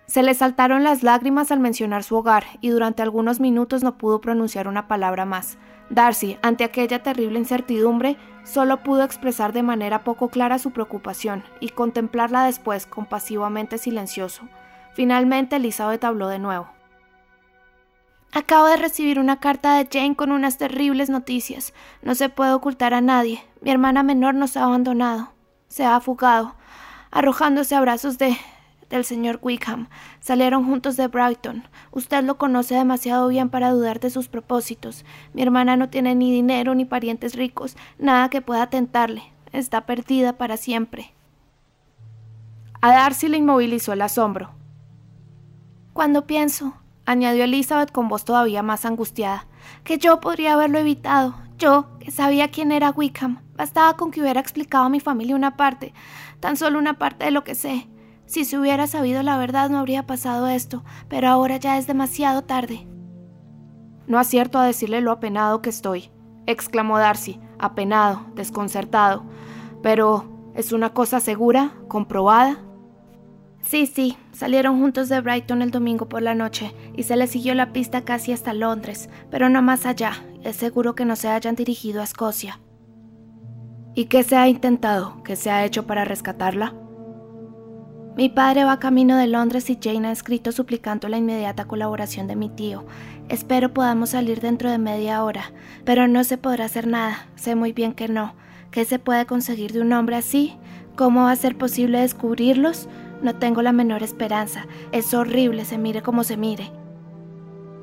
Se 0.07 0.23
le 0.23 0.35
saltaron 0.35 0.85
las 0.85 1.03
lágrimas 1.03 1.51
al 1.51 1.61
mencionar 1.61 2.05
su 2.05 2.17
hogar 2.17 2.45
y 2.61 2.69
durante 2.69 3.03
algunos 3.03 3.41
minutos 3.41 3.83
no 3.83 3.97
pudo 3.97 4.21
pronunciar 4.21 4.69
una 4.69 4.87
palabra 4.87 5.25
más. 5.25 5.57
Darcy, 5.89 6.39
ante 6.43 6.65
aquella 6.65 7.03
terrible 7.03 7.39
incertidumbre, 7.39 8.17
solo 8.45 8.83
pudo 8.83 9.03
expresar 9.03 9.53
de 9.53 9.63
manera 9.63 10.05
poco 10.05 10.29
clara 10.29 10.59
su 10.59 10.73
preocupación 10.73 11.43
y 11.61 11.71
contemplarla 11.71 12.45
después 12.45 12.87
compasivamente 12.87 13.79
silencioso. 13.79 14.43
Finalmente 14.95 15.57
Elizabeth 15.57 16.05
habló 16.05 16.29
de 16.29 16.39
nuevo. 16.39 16.69
Acabo 18.33 18.67
de 18.67 18.77
recibir 18.77 19.21
una 19.21 19.39
carta 19.39 19.77
de 19.77 19.89
Jane 19.91 20.17
con 20.17 20.33
unas 20.33 20.59
terribles 20.59 21.09
noticias. 21.09 21.73
No 22.03 22.15
se 22.15 22.29
puede 22.29 22.53
ocultar 22.53 22.93
a 22.93 23.01
nadie. 23.01 23.43
Mi 23.61 23.71
hermana 23.71 24.03
menor 24.03 24.35
nos 24.35 24.57
ha 24.57 24.65
abandonado. 24.65 25.33
Se 25.69 25.85
ha 25.85 25.99
fugado, 26.01 26.57
arrojándose 27.11 27.77
a 27.77 27.81
brazos 27.81 28.19
de 28.19 28.37
del 28.97 29.05
señor 29.05 29.39
Wickham. 29.43 29.89
Salieron 30.21 30.65
juntos 30.65 30.97
de 30.97 31.09
Brighton. 31.09 31.65
Usted 31.91 32.25
lo 32.25 32.39
conoce 32.39 32.75
demasiado 32.75 33.29
bien 33.29 33.51
para 33.51 33.71
dudar 33.71 34.01
de 34.01 34.11
sus 34.11 34.29
propósitos. 34.29 35.05
Mi 35.33 35.43
hermana 35.43 35.77
no 35.77 35.91
tiene 35.91 36.15
ni 36.15 36.33
dinero 36.33 36.75
ni 36.75 36.85
parientes 36.85 37.35
ricos, 37.35 37.77
nada 37.99 38.31
que 38.31 38.41
pueda 38.41 38.69
tentarle. 38.69 39.23
Está 39.53 39.87
perdida 39.87 40.35
para 40.35 40.57
siempre. 40.57 41.15
A 42.81 42.93
Darcy 42.93 43.29
le 43.29 43.39
inmovilizó 43.39 43.93
el 43.93 44.03
asombro. 44.03 44.51
Cuando 45.93 46.27
pienso, 46.27 46.75
añadió 47.07 47.45
Elizabeth 47.45 47.93
con 47.93 48.09
voz 48.09 48.25
todavía 48.25 48.63
más 48.63 48.85
angustiada, 48.85 49.47
que 49.85 49.99
yo 49.99 50.21
podría 50.21 50.55
haberlo 50.55 50.79
evitado. 50.79 51.35
Yo, 51.57 51.87
que 52.01 52.11
sabía 52.11 52.51
quién 52.51 52.73
era 52.73 52.91
Wickham, 52.91 53.41
bastaba 53.57 53.97
con 53.97 54.11
que 54.11 54.21
hubiera 54.21 54.41
explicado 54.41 54.85
a 54.85 54.89
mi 54.89 55.01
familia 55.01 55.37
una 55.37 55.57
parte, 55.57 55.95
tan 56.41 56.57
solo 56.57 56.79
una 56.79 56.99
parte 56.99 57.27
de 57.27 57.31
lo 57.31 57.45
que 57.45 57.55
sé. 57.55 57.89
Si 58.27 58.45
se 58.45 58.59
hubiera 58.59 58.87
sabido 58.87 59.23
la 59.23 59.39
verdad 59.39 59.71
no 59.71 59.79
habría 59.79 60.07
pasado 60.07 60.47
esto, 60.47 60.85
pero 61.09 61.29
ahora 61.29 61.57
ya 61.57 61.79
es 61.79 61.87
demasiado 61.87 62.43
tarde. 62.43 62.87
No 64.07 64.19
acierto 64.19 64.59
a 64.59 64.67
decirle 64.67 65.01
lo 65.01 65.13
apenado 65.13 65.63
que 65.63 65.71
estoy, 65.71 66.11
exclamó 66.47 66.99
Darcy, 66.99 67.41
apenado, 67.59 68.27
desconcertado. 68.35 69.25
Pero, 69.83 70.53
¿es 70.55 70.73
una 70.73 70.93
cosa 70.93 71.21
segura, 71.21 71.73
comprobada? 71.89 72.59
Sí, 73.63 73.87
sí, 73.87 74.19
salieron 74.33 74.79
juntos 74.79 75.09
de 75.09 75.21
Brighton 75.21 75.63
el 75.63 75.71
domingo 75.71 76.07
por 76.07 76.21
la 76.21 76.35
noche 76.35 76.75
y 76.95 77.05
se 77.05 77.17
les 77.17 77.31
siguió 77.31 77.55
la 77.55 77.73
pista 77.73 78.05
casi 78.05 78.33
hasta 78.33 78.53
Londres, 78.53 79.09
pero 79.31 79.49
no 79.49 79.63
más 79.63 79.87
allá. 79.87 80.13
Es 80.43 80.57
seguro 80.57 80.95
que 80.95 81.07
no 81.07 81.17
se 81.17 81.29
hayan 81.29 81.55
dirigido 81.55 82.03
a 82.03 82.05
Escocia. 82.05 82.61
¿Y 83.95 84.07
qué 84.07 84.23
se 84.23 84.37
ha 84.37 84.49
intentado? 84.49 85.23
¿Qué 85.23 85.37
se 85.37 85.51
ha 85.51 85.65
hecho 85.65 85.87
para 85.87 86.05
rescatarla? 86.05 86.75
Mi 88.17 88.29
padre 88.29 88.63
va 88.63 88.79
camino 88.79 89.17
de 89.17 89.27
Londres 89.27 89.69
y 89.71 89.79
Jane 89.83 90.07
ha 90.07 90.13
escrito 90.13 90.53
suplicando 90.53 91.09
la 91.09 91.17
inmediata 91.17 91.65
colaboración 91.65 92.29
de 92.29 92.37
mi 92.37 92.49
tío. 92.49 92.85
Espero 93.29 93.75
podamos 93.75 94.11
salir 94.11 94.41
dentro 94.41 94.71
de 94.71 94.79
media 94.79 95.25
hora, 95.25 95.51
pero 95.85 96.07
no 96.07 96.23
se 96.23 96.39
podrá 96.39 96.67
hacer 96.67 96.87
nada. 96.87 97.27
Sé 97.35 97.57
muy 97.57 97.73
bien 97.73 97.93
que 97.93 98.07
no. 98.07 98.35
¿Qué 98.71 98.85
se 98.85 99.01
puede 99.01 99.27
conseguir 99.27 99.73
de 99.73 99.81
un 99.81 99.93
hombre 99.93 100.15
así? 100.15 100.57
¿Cómo 100.95 101.25
va 101.25 101.33
a 101.33 101.37
ser 101.37 101.59
posible 101.59 102.01
descubrirlos? 102.01 102.89
No 103.21 103.35
tengo 103.35 103.63
la 103.63 103.73
menor 103.73 104.05
esperanza. 104.05 104.69
Es 104.93 105.13
horrible, 105.13 105.65
se 105.65 105.77
mire 105.77 106.03
como 106.03 106.23
se 106.23 106.37
mire. 106.37 106.71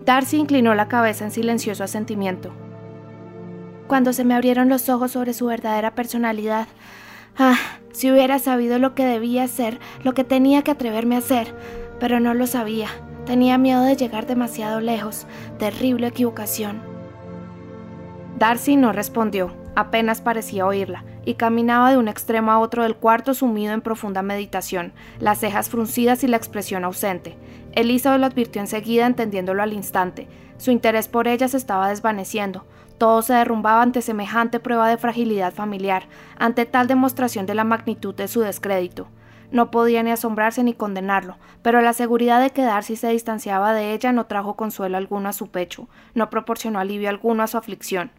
Darcy 0.05 0.38
inclinó 0.38 0.75
la 0.75 0.88
cabeza 0.88 1.25
en 1.25 1.31
silencioso 1.31 1.83
asentimiento. 1.83 2.53
Cuando 3.88 4.13
se 4.13 4.23
me 4.23 4.33
abrieron 4.33 4.69
los 4.69 4.88
ojos 4.88 5.11
sobre 5.11 5.33
su 5.33 5.47
verdadera 5.47 5.93
personalidad, 5.93 6.69
ah, 7.38 7.57
si 7.91 8.11
hubiera 8.11 8.39
sabido 8.39 8.79
lo 8.79 8.95
que 8.95 9.05
debía 9.05 9.43
hacer, 9.43 9.79
lo 10.03 10.13
que 10.13 10.23
tenía 10.23 10.61
que 10.63 10.71
atreverme 10.71 11.15
a 11.15 11.19
hacer, 11.19 11.53
pero 12.00 12.19
no 12.19 12.33
lo 12.33 12.47
sabía. 12.47 12.89
Tenía 13.25 13.57
miedo 13.57 13.83
de 13.83 13.95
llegar 13.95 14.25
demasiado 14.25 14.81
lejos. 14.81 15.27
Terrible 15.59 16.07
equivocación. 16.07 16.81
Darcy 18.39 18.75
no 18.75 18.91
respondió, 18.91 19.55
apenas 19.75 20.19
parecía 20.19 20.65
oírla, 20.65 21.05
y 21.25 21.35
caminaba 21.35 21.91
de 21.91 21.97
un 21.97 22.07
extremo 22.07 22.51
a 22.51 22.59
otro 22.59 22.83
del 22.83 22.95
cuarto 22.95 23.35
sumido 23.35 23.73
en 23.73 23.81
profunda 23.81 24.23
meditación, 24.23 24.93
las 25.19 25.39
cejas 25.39 25.69
fruncidas 25.69 26.23
y 26.23 26.27
la 26.27 26.38
expresión 26.38 26.83
ausente. 26.83 27.38
Elizabeth 27.73 28.19
lo 28.19 28.25
advirtió 28.25 28.61
enseguida, 28.61 29.05
entendiéndolo 29.05 29.61
al 29.61 29.73
instante. 29.73 30.27
Su 30.57 30.71
interés 30.71 31.07
por 31.07 31.27
ella 31.27 31.47
se 31.47 31.57
estaba 31.57 31.89
desvaneciendo. 31.89 32.65
Todo 33.01 33.24
se 33.24 33.34
derrumbaba 33.34 33.81
ante 33.81 34.03
semejante 34.03 34.60
prueba 34.60 34.88
de 34.88 34.96
fragilidad 34.96 35.55
familiar, 35.55 36.03
ante 36.38 36.67
tal 36.67 36.86
demostración 36.86 37.48
de 37.48 37.55
la 37.55 37.63
magnitud 37.63 38.13
de 38.13 38.27
su 38.27 38.41
descrédito. 38.41 39.08
No 39.51 39.72
podía 39.72 40.03
ni 40.03 40.12
asombrarse 40.12 40.63
ni 40.63 40.75
condenarlo, 40.75 41.38
pero 41.63 41.81
la 41.81 41.93
seguridad 41.93 42.39
de 42.39 42.51
que 42.51 42.62
Darcy 42.62 42.96
se 42.96 43.08
distanciaba 43.08 43.74
de 43.74 43.93
ella 43.96 44.12
no 44.12 44.27
trajo 44.27 44.55
consuelo 44.55 44.98
alguno 44.98 45.29
a 45.29 45.34
su 45.34 45.48
pecho, 45.48 45.89
no 46.13 46.29
proporcionó 46.29 46.77
alivio 46.77 47.10
alguno 47.10 47.41
a 47.41 47.48
su 47.48 47.58
aflicción. 47.58 48.12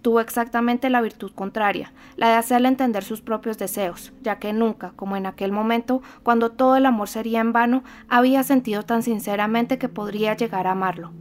Tuvo 0.00 0.20
exactamente 0.20 0.88
la 0.88 1.02
virtud 1.02 1.32
contraria, 1.34 1.92
la 2.16 2.30
de 2.30 2.36
hacerle 2.36 2.68
entender 2.68 3.04
sus 3.04 3.20
propios 3.20 3.58
deseos, 3.58 4.14
ya 4.22 4.38
que 4.38 4.54
nunca, 4.54 4.94
como 4.96 5.18
en 5.18 5.26
aquel 5.26 5.52
momento, 5.52 6.00
cuando 6.22 6.50
todo 6.50 6.76
el 6.76 6.86
amor 6.86 7.10
sería 7.10 7.42
en 7.42 7.52
vano, 7.52 7.84
había 8.08 8.42
sentido 8.42 8.84
tan 8.84 9.02
sinceramente 9.02 9.76
que 9.76 9.90
podría 9.90 10.34
llegar 10.34 10.66
a 10.66 10.70
amarlo. 10.70 11.12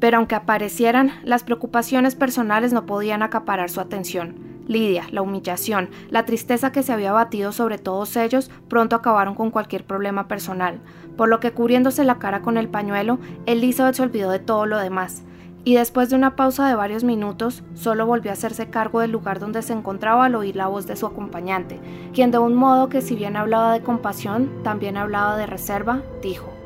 Pero 0.00 0.16
aunque 0.16 0.34
aparecieran, 0.34 1.12
las 1.22 1.44
preocupaciones 1.44 2.16
personales 2.16 2.72
no 2.72 2.86
podían 2.86 3.22
acaparar 3.22 3.70
su 3.70 3.80
atención. 3.80 4.50
Lidia, 4.66 5.04
la 5.10 5.22
humillación, 5.22 5.90
la 6.10 6.24
tristeza 6.24 6.70
que 6.72 6.82
se 6.82 6.92
había 6.92 7.12
batido 7.12 7.52
sobre 7.52 7.76
todos 7.76 8.16
ellos 8.16 8.50
pronto 8.68 8.96
acabaron 8.96 9.34
con 9.34 9.50
cualquier 9.50 9.84
problema 9.84 10.28
personal, 10.28 10.80
por 11.16 11.28
lo 11.28 11.40
que 11.40 11.50
cubriéndose 11.50 12.04
la 12.04 12.20
cara 12.20 12.40
con 12.40 12.56
el 12.56 12.68
pañuelo, 12.68 13.18
Elizabeth 13.46 13.96
se 13.96 14.02
olvidó 14.02 14.30
de 14.30 14.38
todo 14.38 14.66
lo 14.66 14.78
demás, 14.78 15.24
y 15.64 15.74
después 15.74 16.08
de 16.08 16.14
una 16.14 16.36
pausa 16.36 16.68
de 16.68 16.76
varios 16.76 17.02
minutos, 17.02 17.64
solo 17.74 18.06
volvió 18.06 18.30
a 18.30 18.34
hacerse 18.34 18.70
cargo 18.70 19.00
del 19.00 19.10
lugar 19.10 19.40
donde 19.40 19.62
se 19.62 19.72
encontraba 19.72 20.26
al 20.26 20.36
oír 20.36 20.54
la 20.54 20.68
voz 20.68 20.86
de 20.86 20.94
su 20.94 21.04
acompañante, 21.04 21.80
quien 22.14 22.30
de 22.30 22.38
un 22.38 22.54
modo 22.54 22.88
que 22.88 23.02
si 23.02 23.16
bien 23.16 23.36
hablaba 23.36 23.72
de 23.72 23.82
compasión, 23.82 24.62
también 24.62 24.96
hablaba 24.96 25.36
de 25.36 25.46
reserva, 25.46 26.00
dijo 26.22 26.59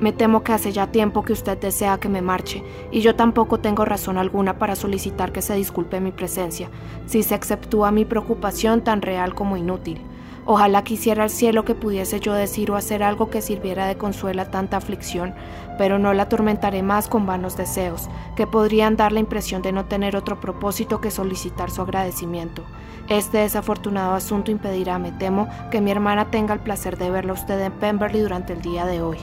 me 0.00 0.12
temo 0.12 0.42
que 0.42 0.52
hace 0.52 0.72
ya 0.72 0.86
tiempo 0.88 1.22
que 1.22 1.32
usted 1.32 1.58
desea 1.58 1.98
que 1.98 2.08
me 2.08 2.22
marche, 2.22 2.64
y 2.90 3.00
yo 3.00 3.14
tampoco 3.14 3.60
tengo 3.60 3.84
razón 3.84 4.18
alguna 4.18 4.58
para 4.58 4.74
solicitar 4.74 5.30
que 5.30 5.42
se 5.42 5.54
disculpe 5.54 6.00
mi 6.00 6.10
presencia, 6.10 6.70
si 7.06 7.22
se 7.22 7.34
exceptúa 7.34 7.90
mi 7.90 8.04
preocupación 8.04 8.82
tan 8.82 9.02
real 9.02 9.34
como 9.34 9.56
inútil. 9.56 10.00
Ojalá 10.46 10.82
quisiera 10.82 11.24
el 11.24 11.30
cielo 11.30 11.64
que 11.64 11.74
pudiese 11.74 12.18
yo 12.18 12.32
decir 12.32 12.70
o 12.70 12.76
hacer 12.76 13.02
algo 13.02 13.28
que 13.28 13.42
sirviera 13.42 13.86
de 13.86 13.96
consuelo 13.96 14.42
a 14.42 14.50
tanta 14.50 14.78
aflicción, 14.78 15.34
pero 15.76 15.98
no 15.98 16.14
la 16.14 16.24
atormentaré 16.24 16.82
más 16.82 17.08
con 17.08 17.26
vanos 17.26 17.56
deseos, 17.56 18.08
que 18.36 18.46
podrían 18.46 18.96
dar 18.96 19.12
la 19.12 19.20
impresión 19.20 19.60
de 19.62 19.72
no 19.72 19.84
tener 19.84 20.16
otro 20.16 20.40
propósito 20.40 21.00
que 21.00 21.10
solicitar 21.10 21.70
su 21.70 21.82
agradecimiento. 21.82 22.64
Este 23.08 23.38
desafortunado 23.38 24.14
asunto 24.14 24.50
impedirá, 24.50 24.98
me 24.98 25.12
temo, 25.12 25.48
que 25.70 25.80
mi 25.80 25.90
hermana 25.90 26.30
tenga 26.30 26.54
el 26.54 26.60
placer 26.60 26.96
de 26.96 27.10
verla 27.10 27.34
usted 27.34 27.60
en 27.60 27.72
Pemberley 27.72 28.22
durante 28.22 28.52
el 28.54 28.62
día 28.62 28.86
de 28.86 29.02
hoy. 29.02 29.18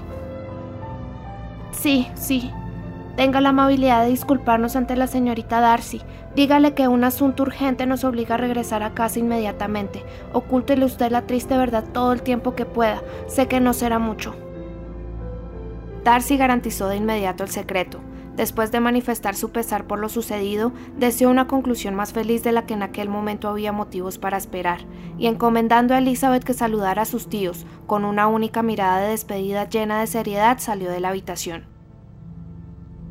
Sí, 1.79 2.07
sí. 2.15 2.51
Tenga 3.15 3.39
la 3.39 3.49
amabilidad 3.49 4.03
de 4.03 4.09
disculparnos 4.09 4.75
ante 4.75 4.95
la 4.95 5.05
señorita 5.05 5.59
Darcy. 5.59 6.01
Dígale 6.35 6.73
que 6.73 6.87
un 6.87 7.03
asunto 7.03 7.43
urgente 7.43 7.85
nos 7.85 8.03
obliga 8.03 8.35
a 8.35 8.37
regresar 8.37 8.81
a 8.81 8.93
casa 8.93 9.19
inmediatamente. 9.19 10.03
Ocúltele 10.33 10.85
usted 10.85 11.11
la 11.11 11.23
triste 11.23 11.55
verdad 11.55 11.83
todo 11.93 12.13
el 12.13 12.23
tiempo 12.23 12.55
que 12.55 12.65
pueda. 12.65 13.01
Sé 13.27 13.47
que 13.47 13.59
no 13.59 13.73
será 13.73 13.99
mucho. 13.99 14.35
Darcy 16.03 16.37
garantizó 16.37 16.87
de 16.87 16.97
inmediato 16.97 17.43
el 17.43 17.49
secreto. 17.49 17.99
Después 18.37 18.71
de 18.71 18.79
manifestar 18.79 19.35
su 19.35 19.49
pesar 19.49 19.85
por 19.85 19.97
lo 19.97 20.09
sucedido, 20.09 20.71
deseó 20.95 21.31
una 21.31 21.47
conclusión 21.47 21.95
más 21.95 22.13
feliz 22.13 22.43
de 22.43 22.51
la 22.51 22.67
que 22.67 22.75
en 22.75 22.83
aquel 22.83 23.09
momento 23.09 23.49
había 23.49 23.71
motivos 23.71 24.19
para 24.19 24.37
esperar, 24.37 24.81
y 25.17 25.25
encomendando 25.25 25.95
a 25.95 25.97
Elizabeth 25.97 26.43
que 26.43 26.53
saludara 26.53 27.01
a 27.01 27.05
sus 27.05 27.29
tíos, 27.29 27.65
con 27.87 28.05
una 28.05 28.27
única 28.27 28.61
mirada 28.61 28.99
de 28.99 29.09
despedida 29.09 29.67
llena 29.67 29.99
de 29.99 30.05
seriedad 30.05 30.59
salió 30.59 30.91
de 30.91 30.99
la 30.99 31.09
habitación. 31.09 31.65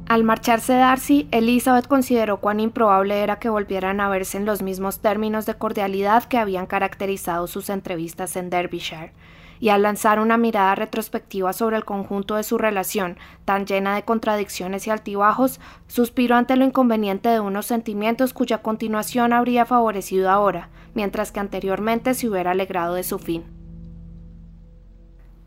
Al 0.08 0.22
marcharse 0.22 0.74
Darcy, 0.74 1.26
Elizabeth 1.32 1.88
consideró 1.88 2.40
cuán 2.40 2.60
improbable 2.60 3.20
era 3.20 3.40
que 3.40 3.48
volvieran 3.48 4.00
a 4.00 4.08
verse 4.08 4.38
en 4.38 4.46
los 4.46 4.62
mismos 4.62 5.00
términos 5.00 5.46
de 5.46 5.54
cordialidad 5.54 6.22
que 6.22 6.38
habían 6.38 6.66
caracterizado 6.66 7.48
sus 7.48 7.68
entrevistas 7.68 8.36
en 8.36 8.48
Derbyshire 8.48 9.12
y 9.60 9.70
al 9.70 9.82
lanzar 9.82 10.20
una 10.20 10.36
mirada 10.36 10.74
retrospectiva 10.74 11.52
sobre 11.52 11.76
el 11.76 11.84
conjunto 11.84 12.36
de 12.36 12.42
su 12.42 12.58
relación, 12.58 13.18
tan 13.44 13.66
llena 13.66 13.94
de 13.94 14.04
contradicciones 14.04 14.86
y 14.86 14.90
altibajos, 14.90 15.60
suspiró 15.86 16.36
ante 16.36 16.56
lo 16.56 16.64
inconveniente 16.64 17.28
de 17.28 17.40
unos 17.40 17.66
sentimientos 17.66 18.32
cuya 18.32 18.58
continuación 18.58 19.32
habría 19.32 19.64
favorecido 19.64 20.30
ahora, 20.30 20.70
mientras 20.94 21.32
que 21.32 21.40
anteriormente 21.40 22.14
se 22.14 22.28
hubiera 22.28 22.52
alegrado 22.52 22.94
de 22.94 23.02
su 23.02 23.18
fin. 23.18 23.44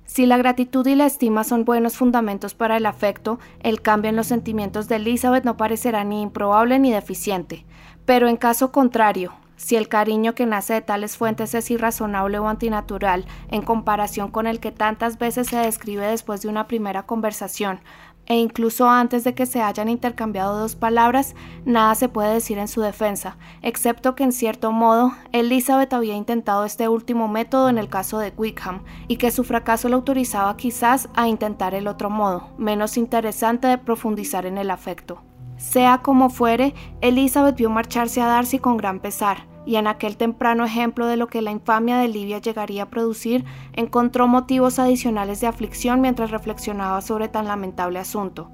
Si 0.10 0.26
la 0.26 0.38
gratitud 0.38 0.88
y 0.88 0.96
la 0.96 1.06
estima 1.06 1.44
son 1.44 1.66
buenos 1.66 1.96
fundamentos 1.96 2.56
para 2.56 2.78
el 2.78 2.88
afecto, 2.88 3.38
el 3.60 3.80
cambio 3.80 4.10
en 4.10 4.16
los 4.16 4.26
sentimientos 4.26 4.88
de 4.88 4.96
Elizabeth 4.96 5.44
no 5.44 5.56
parecerá 5.56 6.04
ni 6.04 6.24
improbable 6.24 6.80
ni 6.80 6.92
deficiente. 6.92 7.64
Pero 8.06 8.28
en 8.28 8.36
caso 8.36 8.72
contrario, 8.72 9.34
si 9.60 9.76
el 9.76 9.90
cariño 9.90 10.36
que 10.36 10.46
nace 10.46 10.74
de 10.74 10.82
tales 10.82 11.18
fuentes 11.18 11.54
es 11.54 11.70
irrazonable 11.70 12.40
o 12.40 12.48
antinatural 12.48 13.26
en 13.50 13.62
comparación 13.62 14.32
con 14.32 14.48
el 14.48 14.62
que 14.62 14.72
tantas 14.72 15.18
veces 15.18 15.48
se 15.48 15.58
describe 15.58 16.08
después 16.08 16.42
de 16.42 16.48
una 16.48 16.66
primera 16.66 17.04
conversación, 17.04 17.82
e 18.26 18.38
incluso 18.38 18.88
antes 18.88 19.26
de 19.26 19.34
que 19.34 19.46
se 19.46 19.62
hayan 19.62 19.90
intercambiado 19.90 20.58
dos 20.58 20.76
palabras, 20.76 21.36
nada 21.66 21.94
se 21.96 22.08
puede 22.08 22.34
decir 22.34 22.58
en 22.58 22.70
su 22.70 22.80
defensa, 22.80 23.38
excepto 23.62 24.16
que 24.16 24.24
en 24.24 24.32
cierto 24.32 24.72
modo 24.72 25.12
Elizabeth 25.34 25.92
había 25.92 26.16
intentado 26.16 26.64
este 26.64 26.88
último 26.88 27.28
método 27.28 27.68
en 27.68 27.78
el 27.78 27.90
caso 27.90 28.18
de 28.20 28.32
Wickham, 28.38 28.84
y 29.10 29.18
que 29.18 29.32
su 29.32 29.44
fracaso 29.44 29.90
lo 29.90 29.98
autorizaba 29.98 30.56
quizás 30.56 31.10
a 31.16 31.28
intentar 31.28 31.74
el 31.74 31.88
otro 31.88 32.10
modo, 32.10 32.50
menos 32.58 32.96
interesante 32.96 33.68
de 33.68 33.78
profundizar 33.78 34.46
en 34.46 34.58
el 34.58 34.72
afecto. 34.72 35.22
Sea 35.60 35.98
como 35.98 36.30
fuere, 36.30 36.74
Elizabeth 37.02 37.58
vio 37.58 37.70
marcharse 37.70 38.22
a 38.22 38.28
Darcy 38.28 38.60
con 38.60 38.78
gran 38.78 39.02
pesar, 39.02 39.46
y 39.66 39.76
en 39.76 39.88
aquel 39.88 40.16
temprano 40.16 40.64
ejemplo 40.64 41.06
de 41.06 41.18
lo 41.18 41.28
que 41.28 41.42
la 41.42 41.52
infamia 41.52 41.98
de 41.98 42.08
Livia 42.08 42.38
llegaría 42.40 42.84
a 42.84 42.90
producir, 42.90 43.44
encontró 43.74 44.30
motivos 44.30 44.80
adicionales 44.80 45.42
de 45.42 45.48
aflicción 45.48 46.00
mientras 46.00 46.32
reflexionaba 46.32 47.02
sobre 47.02 47.28
tan 47.28 47.46
lamentable 47.46 48.00
asunto. 48.00 48.50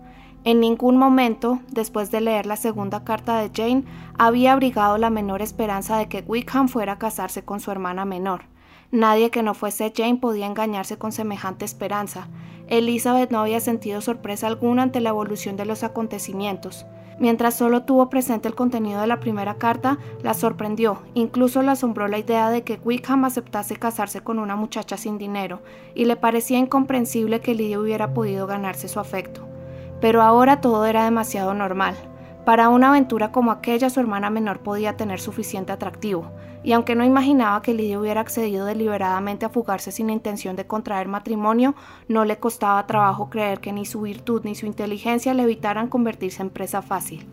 En 0.46 0.60
ningún 0.60 0.98
momento, 0.98 1.60
después 1.70 2.10
de 2.10 2.22
leer 2.22 2.48
la 2.48 2.56
segunda 2.56 3.04
carta 3.04 3.40
de 3.40 3.52
Jane, 3.54 3.84
había 4.18 4.54
abrigado 4.54 4.98
la 4.98 5.12
menor 5.12 5.44
esperanza 5.44 5.98
de 5.98 6.10
que 6.10 6.24
Wickham 6.26 6.70
fuera 6.70 6.94
a 6.94 7.00
casarse 7.00 7.46
con 7.46 7.60
su 7.60 7.70
hermana 7.70 8.06
menor. 8.06 8.46
Nadie 8.90 9.30
que 9.30 9.44
no 9.44 9.54
fuese 9.54 9.94
Jane 9.96 10.18
podía 10.18 10.48
engañarse 10.48 10.98
con 10.98 11.12
semejante 11.12 11.66
esperanza. 11.66 12.30
Elizabeth 12.68 13.30
no 13.30 13.40
había 13.40 13.60
sentido 13.60 14.02
sorpresa 14.02 14.48
alguna 14.48 14.84
ante 14.84 15.02
la 15.02 15.10
evolución 15.10 15.56
de 15.56 15.66
los 15.66 15.84
acontecimientos. 15.84 16.86
Mientras 17.18 17.56
solo 17.56 17.84
tuvo 17.84 18.10
presente 18.10 18.50
el 18.50 18.56
contenido 18.56 19.00
de 19.00 19.08
la 19.08 19.22
primera 19.22 19.56
carta, 19.56 19.98
la 20.22 20.34
sorprendió, 20.34 21.02
incluso 21.14 21.62
le 21.62 21.72
asombró 21.72 22.10
la 22.10 22.18
idea 22.18 22.50
de 22.50 22.64
que 22.64 22.80
Wickham 22.84 23.24
aceptase 23.24 23.78
casarse 23.78 24.20
con 24.20 24.38
una 24.38 24.58
muchacha 24.58 24.98
sin 24.98 25.18
dinero, 25.18 25.62
y 25.94 26.06
le 26.06 26.18
parecía 26.18 26.58
incomprensible 26.58 27.40
que 27.40 27.56
Lydia 27.56 27.80
hubiera 27.80 28.14
podido 28.14 28.48
ganarse 28.48 28.90
su 28.90 29.00
afecto. 29.00 29.48
Pero 30.02 30.22
ahora 30.22 30.60
todo 30.60 30.86
era 30.86 31.06
demasiado 31.06 31.54
normal. 31.54 31.96
Para 32.44 32.68
una 32.68 32.90
aventura 32.90 33.32
como 33.32 33.52
aquella 33.52 33.90
su 33.90 34.02
hermana 34.02 34.30
menor 34.30 34.60
podía 34.60 34.98
tener 34.98 35.22
suficiente 35.22 35.72
atractivo, 35.72 36.32
y 36.66 36.74
aunque 36.74 36.96
no 36.96 37.06
imaginaba 37.06 37.62
que 37.62 37.76
Lidia 37.76 38.00
hubiera 38.00 38.22
accedido 38.22 38.66
deliberadamente 38.66 39.46
a 39.46 39.50
fugarse 39.50 39.92
sin 39.92 40.10
intención 40.10 40.56
de 40.56 40.66
contraer 40.66 41.08
matrimonio, 41.08 41.76
no 42.08 42.26
le 42.26 42.40
costaba 42.40 42.88
trabajo 42.88 43.30
creer 43.30 43.60
que 43.60 43.72
ni 43.72 43.86
su 43.86 44.02
virtud 44.02 44.42
ni 44.44 44.56
su 44.56 44.66
inteligencia 44.66 45.36
le 45.36 45.44
evitaran 45.44 45.88
convertirse 45.88 46.42
en 46.42 46.50
presa 46.50 46.82
fácil. 46.82 47.30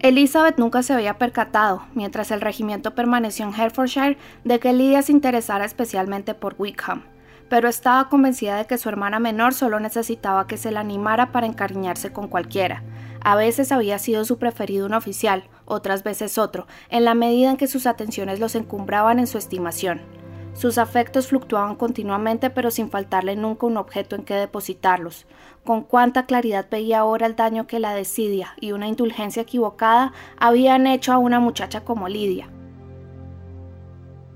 Elizabeth 0.00 0.58
nunca 0.58 0.82
se 0.82 0.92
había 0.92 1.16
percatado, 1.16 1.84
mientras 1.94 2.30
el 2.30 2.42
regimiento 2.42 2.94
permaneció 2.94 3.46
en 3.46 3.54
Hertfordshire, 3.54 4.18
de 4.44 4.60
que 4.60 4.74
Lydia 4.74 5.00
se 5.00 5.12
interesara 5.12 5.64
especialmente 5.64 6.34
por 6.34 6.54
Wickham, 6.58 7.04
pero 7.48 7.66
estaba 7.70 8.10
convencida 8.10 8.58
de 8.58 8.66
que 8.66 8.76
su 8.76 8.90
hermana 8.90 9.20
menor 9.20 9.54
solo 9.54 9.80
necesitaba 9.80 10.46
que 10.46 10.58
se 10.58 10.70
la 10.70 10.80
animara 10.80 11.32
para 11.32 11.46
encariñarse 11.46 12.12
con 12.12 12.28
cualquiera. 12.28 12.82
A 13.22 13.36
veces 13.36 13.72
había 13.72 13.98
sido 13.98 14.26
su 14.26 14.36
preferido 14.36 14.84
un 14.84 14.92
oficial, 14.92 15.44
otras 15.64 16.02
veces 16.02 16.38
otro, 16.38 16.66
en 16.88 17.04
la 17.04 17.14
medida 17.14 17.50
en 17.50 17.56
que 17.56 17.66
sus 17.66 17.86
atenciones 17.86 18.40
los 18.40 18.54
encumbraban 18.54 19.18
en 19.18 19.26
su 19.26 19.38
estimación. 19.38 20.00
Sus 20.54 20.78
afectos 20.78 21.26
fluctuaban 21.26 21.74
continuamente 21.74 22.48
pero 22.48 22.70
sin 22.70 22.88
faltarle 22.88 23.34
nunca 23.34 23.66
un 23.66 23.76
objeto 23.76 24.14
en 24.14 24.24
que 24.24 24.34
depositarlos. 24.34 25.26
Con 25.64 25.82
cuánta 25.82 26.26
claridad 26.26 26.66
veía 26.70 27.00
ahora 27.00 27.26
el 27.26 27.34
daño 27.36 27.66
que 27.66 27.80
la 27.80 27.94
desidia 27.94 28.54
y 28.60 28.72
una 28.72 28.86
indulgencia 28.86 29.42
equivocada 29.42 30.12
habían 30.38 30.86
hecho 30.86 31.12
a 31.12 31.18
una 31.18 31.40
muchacha 31.40 31.84
como 31.84 32.08
Lidia. 32.08 32.48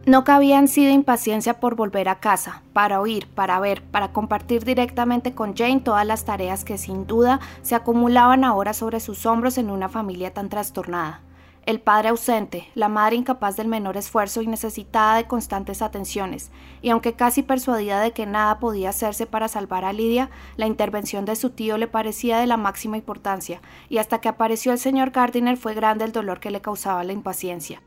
No 0.08 0.24
cabía 0.24 0.58
en 0.58 0.68
sí 0.68 0.86
de 0.86 0.92
impaciencia 0.92 1.60
por 1.60 1.74
volver 1.76 2.08
a 2.08 2.18
casa, 2.18 2.62
para 2.72 2.98
oír, 2.98 3.26
para 3.26 3.60
ver, 3.60 3.82
para 3.82 4.10
compartir 4.10 4.64
directamente 4.64 5.34
con 5.34 5.54
Jane 5.54 5.80
todas 5.80 6.06
las 6.06 6.24
tareas 6.24 6.64
que 6.64 6.78
sin 6.78 7.06
duda 7.06 7.40
se 7.60 7.74
acumulaban 7.74 8.42
ahora 8.42 8.72
sobre 8.72 9.00
sus 9.00 9.26
hombros 9.26 9.58
en 9.58 9.70
una 9.70 9.90
familia 9.90 10.32
tan 10.32 10.48
trastornada 10.48 11.20
el 11.66 11.82
padre 11.82 12.08
ausente, 12.08 12.70
la 12.74 12.88
madre 12.88 13.16
incapaz 13.16 13.56
del 13.56 13.68
menor 13.68 13.98
esfuerzo 13.98 14.40
y 14.40 14.46
necesitada 14.46 15.16
de 15.16 15.26
constantes 15.26 15.82
atenciones, 15.82 16.50
y 16.80 16.88
aunque 16.88 17.12
casi 17.12 17.42
persuadida 17.42 18.00
de 18.00 18.12
que 18.12 18.24
nada 18.24 18.58
podía 18.58 18.88
hacerse 18.88 19.26
para 19.26 19.48
salvar 19.48 19.84
a 19.84 19.92
Lidia, 19.92 20.30
la 20.56 20.66
intervención 20.66 21.26
de 21.26 21.36
su 21.36 21.50
tío 21.50 21.76
le 21.76 21.86
parecía 21.86 22.38
de 22.38 22.46
la 22.46 22.56
máxima 22.56 22.96
importancia, 22.96 23.60
y 23.90 23.98
hasta 23.98 24.22
que 24.22 24.30
apareció 24.30 24.72
el 24.72 24.78
señor 24.78 25.10
Gardiner 25.10 25.58
fue 25.58 25.74
grande 25.74 26.06
el 26.06 26.12
dolor 26.12 26.40
que 26.40 26.50
le 26.50 26.62
causaba 26.62 27.04
la 27.04 27.12
impaciencia. 27.12 27.82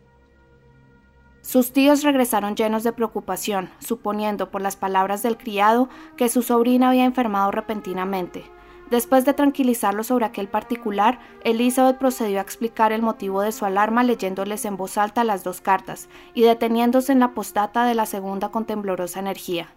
Sus 1.41 1.73
tíos 1.73 2.03
regresaron 2.03 2.55
llenos 2.55 2.83
de 2.83 2.93
preocupación, 2.93 3.69
suponiendo 3.79 4.51
por 4.51 4.61
las 4.61 4.75
palabras 4.75 5.23
del 5.23 5.37
criado 5.37 5.89
que 6.15 6.29
su 6.29 6.43
sobrina 6.43 6.89
había 6.89 7.03
enfermado 7.03 7.51
repentinamente. 7.51 8.43
Después 8.91 9.23
de 9.25 9.33
tranquilizarlo 9.33 10.03
sobre 10.03 10.25
aquel 10.25 10.49
particular, 10.49 11.19
Elizabeth 11.43 11.97
procedió 11.97 12.39
a 12.39 12.41
explicar 12.43 12.91
el 12.91 13.01
motivo 13.01 13.41
de 13.41 13.53
su 13.53 13.65
alarma 13.65 14.03
leyéndoles 14.03 14.65
en 14.65 14.75
voz 14.75 14.97
alta 14.97 15.23
las 15.23 15.43
dos 15.43 15.61
cartas 15.61 16.09
y 16.33 16.41
deteniéndose 16.41 17.13
en 17.13 17.21
la 17.21 17.33
postdata 17.33 17.85
de 17.85 17.95
la 17.95 18.05
segunda 18.05 18.49
con 18.49 18.65
temblorosa 18.65 19.19
energía. 19.19 19.69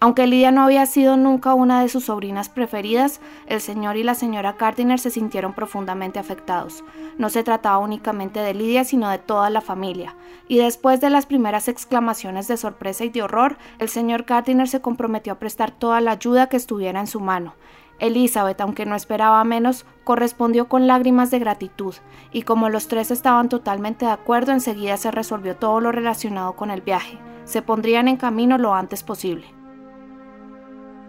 Aunque 0.00 0.28
Lidia 0.28 0.52
no 0.52 0.62
había 0.62 0.86
sido 0.86 1.16
nunca 1.16 1.54
una 1.54 1.82
de 1.82 1.88
sus 1.88 2.04
sobrinas 2.04 2.48
preferidas, 2.48 3.20
el 3.46 3.60
señor 3.60 3.96
y 3.96 4.04
la 4.04 4.14
señora 4.14 4.52
Gardiner 4.52 5.00
se 5.00 5.10
sintieron 5.10 5.54
profundamente 5.54 6.20
afectados. 6.20 6.84
No 7.16 7.30
se 7.30 7.42
trataba 7.42 7.78
únicamente 7.78 8.38
de 8.38 8.54
Lidia, 8.54 8.84
sino 8.84 9.10
de 9.10 9.18
toda 9.18 9.50
la 9.50 9.60
familia. 9.60 10.14
Y 10.46 10.58
después 10.58 11.00
de 11.00 11.10
las 11.10 11.26
primeras 11.26 11.66
exclamaciones 11.66 12.46
de 12.46 12.56
sorpresa 12.56 13.04
y 13.04 13.08
de 13.08 13.22
horror, 13.22 13.58
el 13.80 13.88
señor 13.88 14.22
Gardiner 14.22 14.68
se 14.68 14.80
comprometió 14.80 15.32
a 15.32 15.38
prestar 15.40 15.72
toda 15.72 16.00
la 16.00 16.12
ayuda 16.12 16.48
que 16.48 16.56
estuviera 16.56 17.00
en 17.00 17.08
su 17.08 17.18
mano. 17.18 17.54
Elizabeth, 17.98 18.60
aunque 18.60 18.86
no 18.86 18.94
esperaba 18.94 19.42
menos, 19.42 19.84
correspondió 20.04 20.68
con 20.68 20.86
lágrimas 20.86 21.32
de 21.32 21.40
gratitud, 21.40 21.96
y 22.30 22.42
como 22.42 22.68
los 22.68 22.86
tres 22.86 23.10
estaban 23.10 23.48
totalmente 23.48 24.04
de 24.04 24.12
acuerdo, 24.12 24.52
enseguida 24.52 24.96
se 24.96 25.10
resolvió 25.10 25.56
todo 25.56 25.80
lo 25.80 25.90
relacionado 25.90 26.52
con 26.52 26.70
el 26.70 26.82
viaje. 26.82 27.18
Se 27.42 27.62
pondrían 27.62 28.06
en 28.06 28.16
camino 28.16 28.58
lo 28.58 28.74
antes 28.74 29.02
posible. 29.02 29.57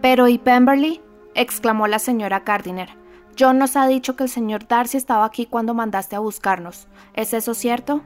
Pero 0.01 0.27
¿y 0.27 0.37
Pemberley? 0.37 1.01
exclamó 1.35 1.87
la 1.87 1.99
señora 1.99 2.41
Gardiner. 2.41 2.89
John 3.37 3.57
nos 3.57 3.75
ha 3.75 3.87
dicho 3.87 4.15
que 4.15 4.23
el 4.23 4.29
señor 4.29 4.67
Darcy 4.67 4.97
estaba 4.97 5.25
aquí 5.25 5.45
cuando 5.45 5.73
mandaste 5.73 6.15
a 6.15 6.19
buscarnos. 6.19 6.87
¿Es 7.13 7.33
eso 7.33 7.53
cierto? 7.53 8.01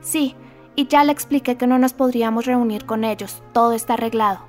Sí, 0.00 0.36
y 0.74 0.86
ya 0.86 1.04
le 1.04 1.12
expliqué 1.12 1.56
que 1.56 1.66
no 1.66 1.78
nos 1.78 1.92
podríamos 1.92 2.46
reunir 2.46 2.86
con 2.86 3.04
ellos. 3.04 3.42
Todo 3.52 3.72
está 3.72 3.94
arreglado. 3.94 4.40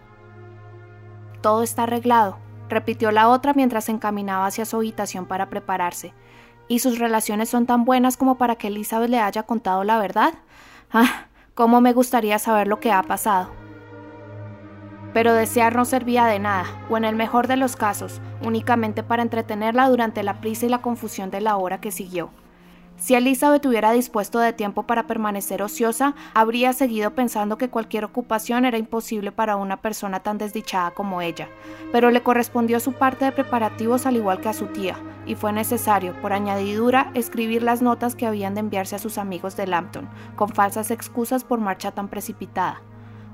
Todo 1.42 1.64
está 1.64 1.84
arreglado, 1.84 2.38
repitió 2.70 3.12
la 3.12 3.30
otra 3.30 3.54
mientras 3.54 3.86
se 3.86 3.92
encaminaba 3.92 4.46
hacia 4.46 4.66
su 4.66 4.78
habitación 4.78 5.26
para 5.26 5.50
prepararse. 5.50 6.14
¿Y 6.70 6.80
sus 6.80 7.00
relaciones 7.00 7.50
son 7.50 7.66
tan 7.66 7.84
buenas 7.84 8.16
como 8.16 8.38
para 8.38 8.56
que 8.56 8.68
Elizabeth 8.68 9.10
le 9.10 9.20
haya 9.20 9.44
contado 9.44 9.84
la 9.84 10.00
verdad? 10.00 10.34
Ah, 10.92 11.26
cómo 11.54 11.82
me 11.82 11.92
gustaría 11.92 12.40
saber 12.40 12.68
lo 12.68 12.80
que 12.80 12.92
ha 12.92 13.04
pasado. 13.04 13.63
Pero 15.14 15.34
desear 15.34 15.76
no 15.76 15.86
servía 15.86 16.26
de 16.26 16.40
nada, 16.40 16.66
o 16.90 16.98
en 16.98 17.06
el 17.06 17.16
mejor 17.16 17.48
de 17.48 17.58
los 17.58 17.76
casos, 17.76 18.20
únicamente 18.44 19.04
para 19.04 19.22
entretenerla 19.22 19.88
durante 19.90 20.24
la 20.24 20.42
prisa 20.42 20.66
y 20.66 20.70
la 20.70 20.82
confusión 20.82 21.30
de 21.30 21.42
la 21.42 21.58
hora 21.58 21.80
que 21.80 21.92
siguió. 21.92 22.32
Si 22.98 23.16
Elizabeth 23.16 23.66
hubiera 23.66 23.92
dispuesto 23.92 24.40
de 24.40 24.54
tiempo 24.54 24.84
para 24.84 25.08
permanecer 25.08 25.62
ociosa, 25.62 26.16
habría 26.34 26.74
seguido 26.74 27.12
pensando 27.12 27.58
que 27.58 27.70
cualquier 27.70 28.06
ocupación 28.06 28.66
era 28.66 28.78
imposible 28.78 29.32
para 29.32 29.56
una 29.56 29.82
persona 29.82 30.22
tan 30.22 30.38
desdichada 30.38 30.92
como 30.92 31.22
ella, 31.22 31.50
pero 31.92 32.12
le 32.12 32.22
correspondió 32.22 32.80
su 32.80 32.94
parte 32.94 33.26
de 33.26 33.32
preparativos 33.32 34.06
al 34.06 34.16
igual 34.16 34.40
que 34.40 34.50
a 34.50 34.54
su 34.54 34.68
tía, 34.68 34.96
y 35.26 35.36
fue 35.36 35.52
necesario, 35.52 36.14
por 36.22 36.34
añadidura, 36.34 37.12
escribir 37.14 37.64
las 37.64 37.82
notas 37.82 38.16
que 38.16 38.28
habían 38.28 38.54
de 38.54 38.62
enviarse 38.62 38.96
a 38.96 39.00
sus 39.00 39.18
amigos 39.18 39.58
de 39.58 39.68
Lambton, 39.68 40.08
con 40.36 40.50
falsas 40.50 40.92
excusas 40.92 41.44
por 41.44 41.60
marcha 41.60 41.92
tan 41.92 42.08
precipitada. 42.08 42.82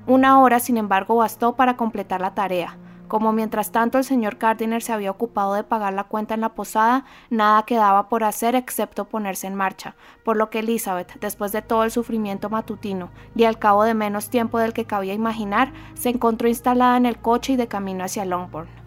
Una 0.10 0.42
hora, 0.42 0.60
sin 0.60 0.78
embargo, 0.78 1.18
bastó 1.18 1.56
para 1.56 1.78
completar 1.78 2.20
la 2.20 2.34
tarea, 2.34 2.80
como 3.08 3.32
mientras 3.32 3.72
tanto 3.72 4.00
el 4.00 4.04
señor 4.04 4.38
Gardiner 4.40 4.82
se 4.82 4.92
había 4.92 5.12
ocupado 5.12 5.54
de 5.54 5.64
pagar 5.64 5.94
la 5.94 6.06
cuenta 6.06 6.34
en 6.34 6.42
la 6.42 6.56
posada, 6.56 7.06
nada 7.30 7.62
quedaba 7.62 8.10
por 8.10 8.24
hacer 8.24 8.56
excepto 8.56 9.06
ponerse 9.06 9.46
en 9.46 9.54
marcha, 9.54 9.96
por 10.26 10.36
lo 10.36 10.50
que 10.50 10.60
Elizabeth, 10.60 11.20
después 11.20 11.52
de 11.52 11.62
todo 11.62 11.84
el 11.84 11.92
sufrimiento 11.92 12.50
matutino 12.50 13.12
y 13.36 13.44
al 13.44 13.60
cabo 13.60 13.84
de 13.84 13.94
menos 13.94 14.32
tiempo 14.32 14.58
del 14.58 14.74
que 14.74 14.86
cabía 14.86 15.14
imaginar, 15.14 15.74
se 15.94 16.10
encontró 16.10 16.48
instalada 16.48 16.98
en 16.98 17.06
el 17.06 17.20
coche 17.20 17.54
y 17.54 17.56
de 17.56 17.68
camino 17.68 18.04
hacia 18.04 18.26
Longbourn. 18.26 18.79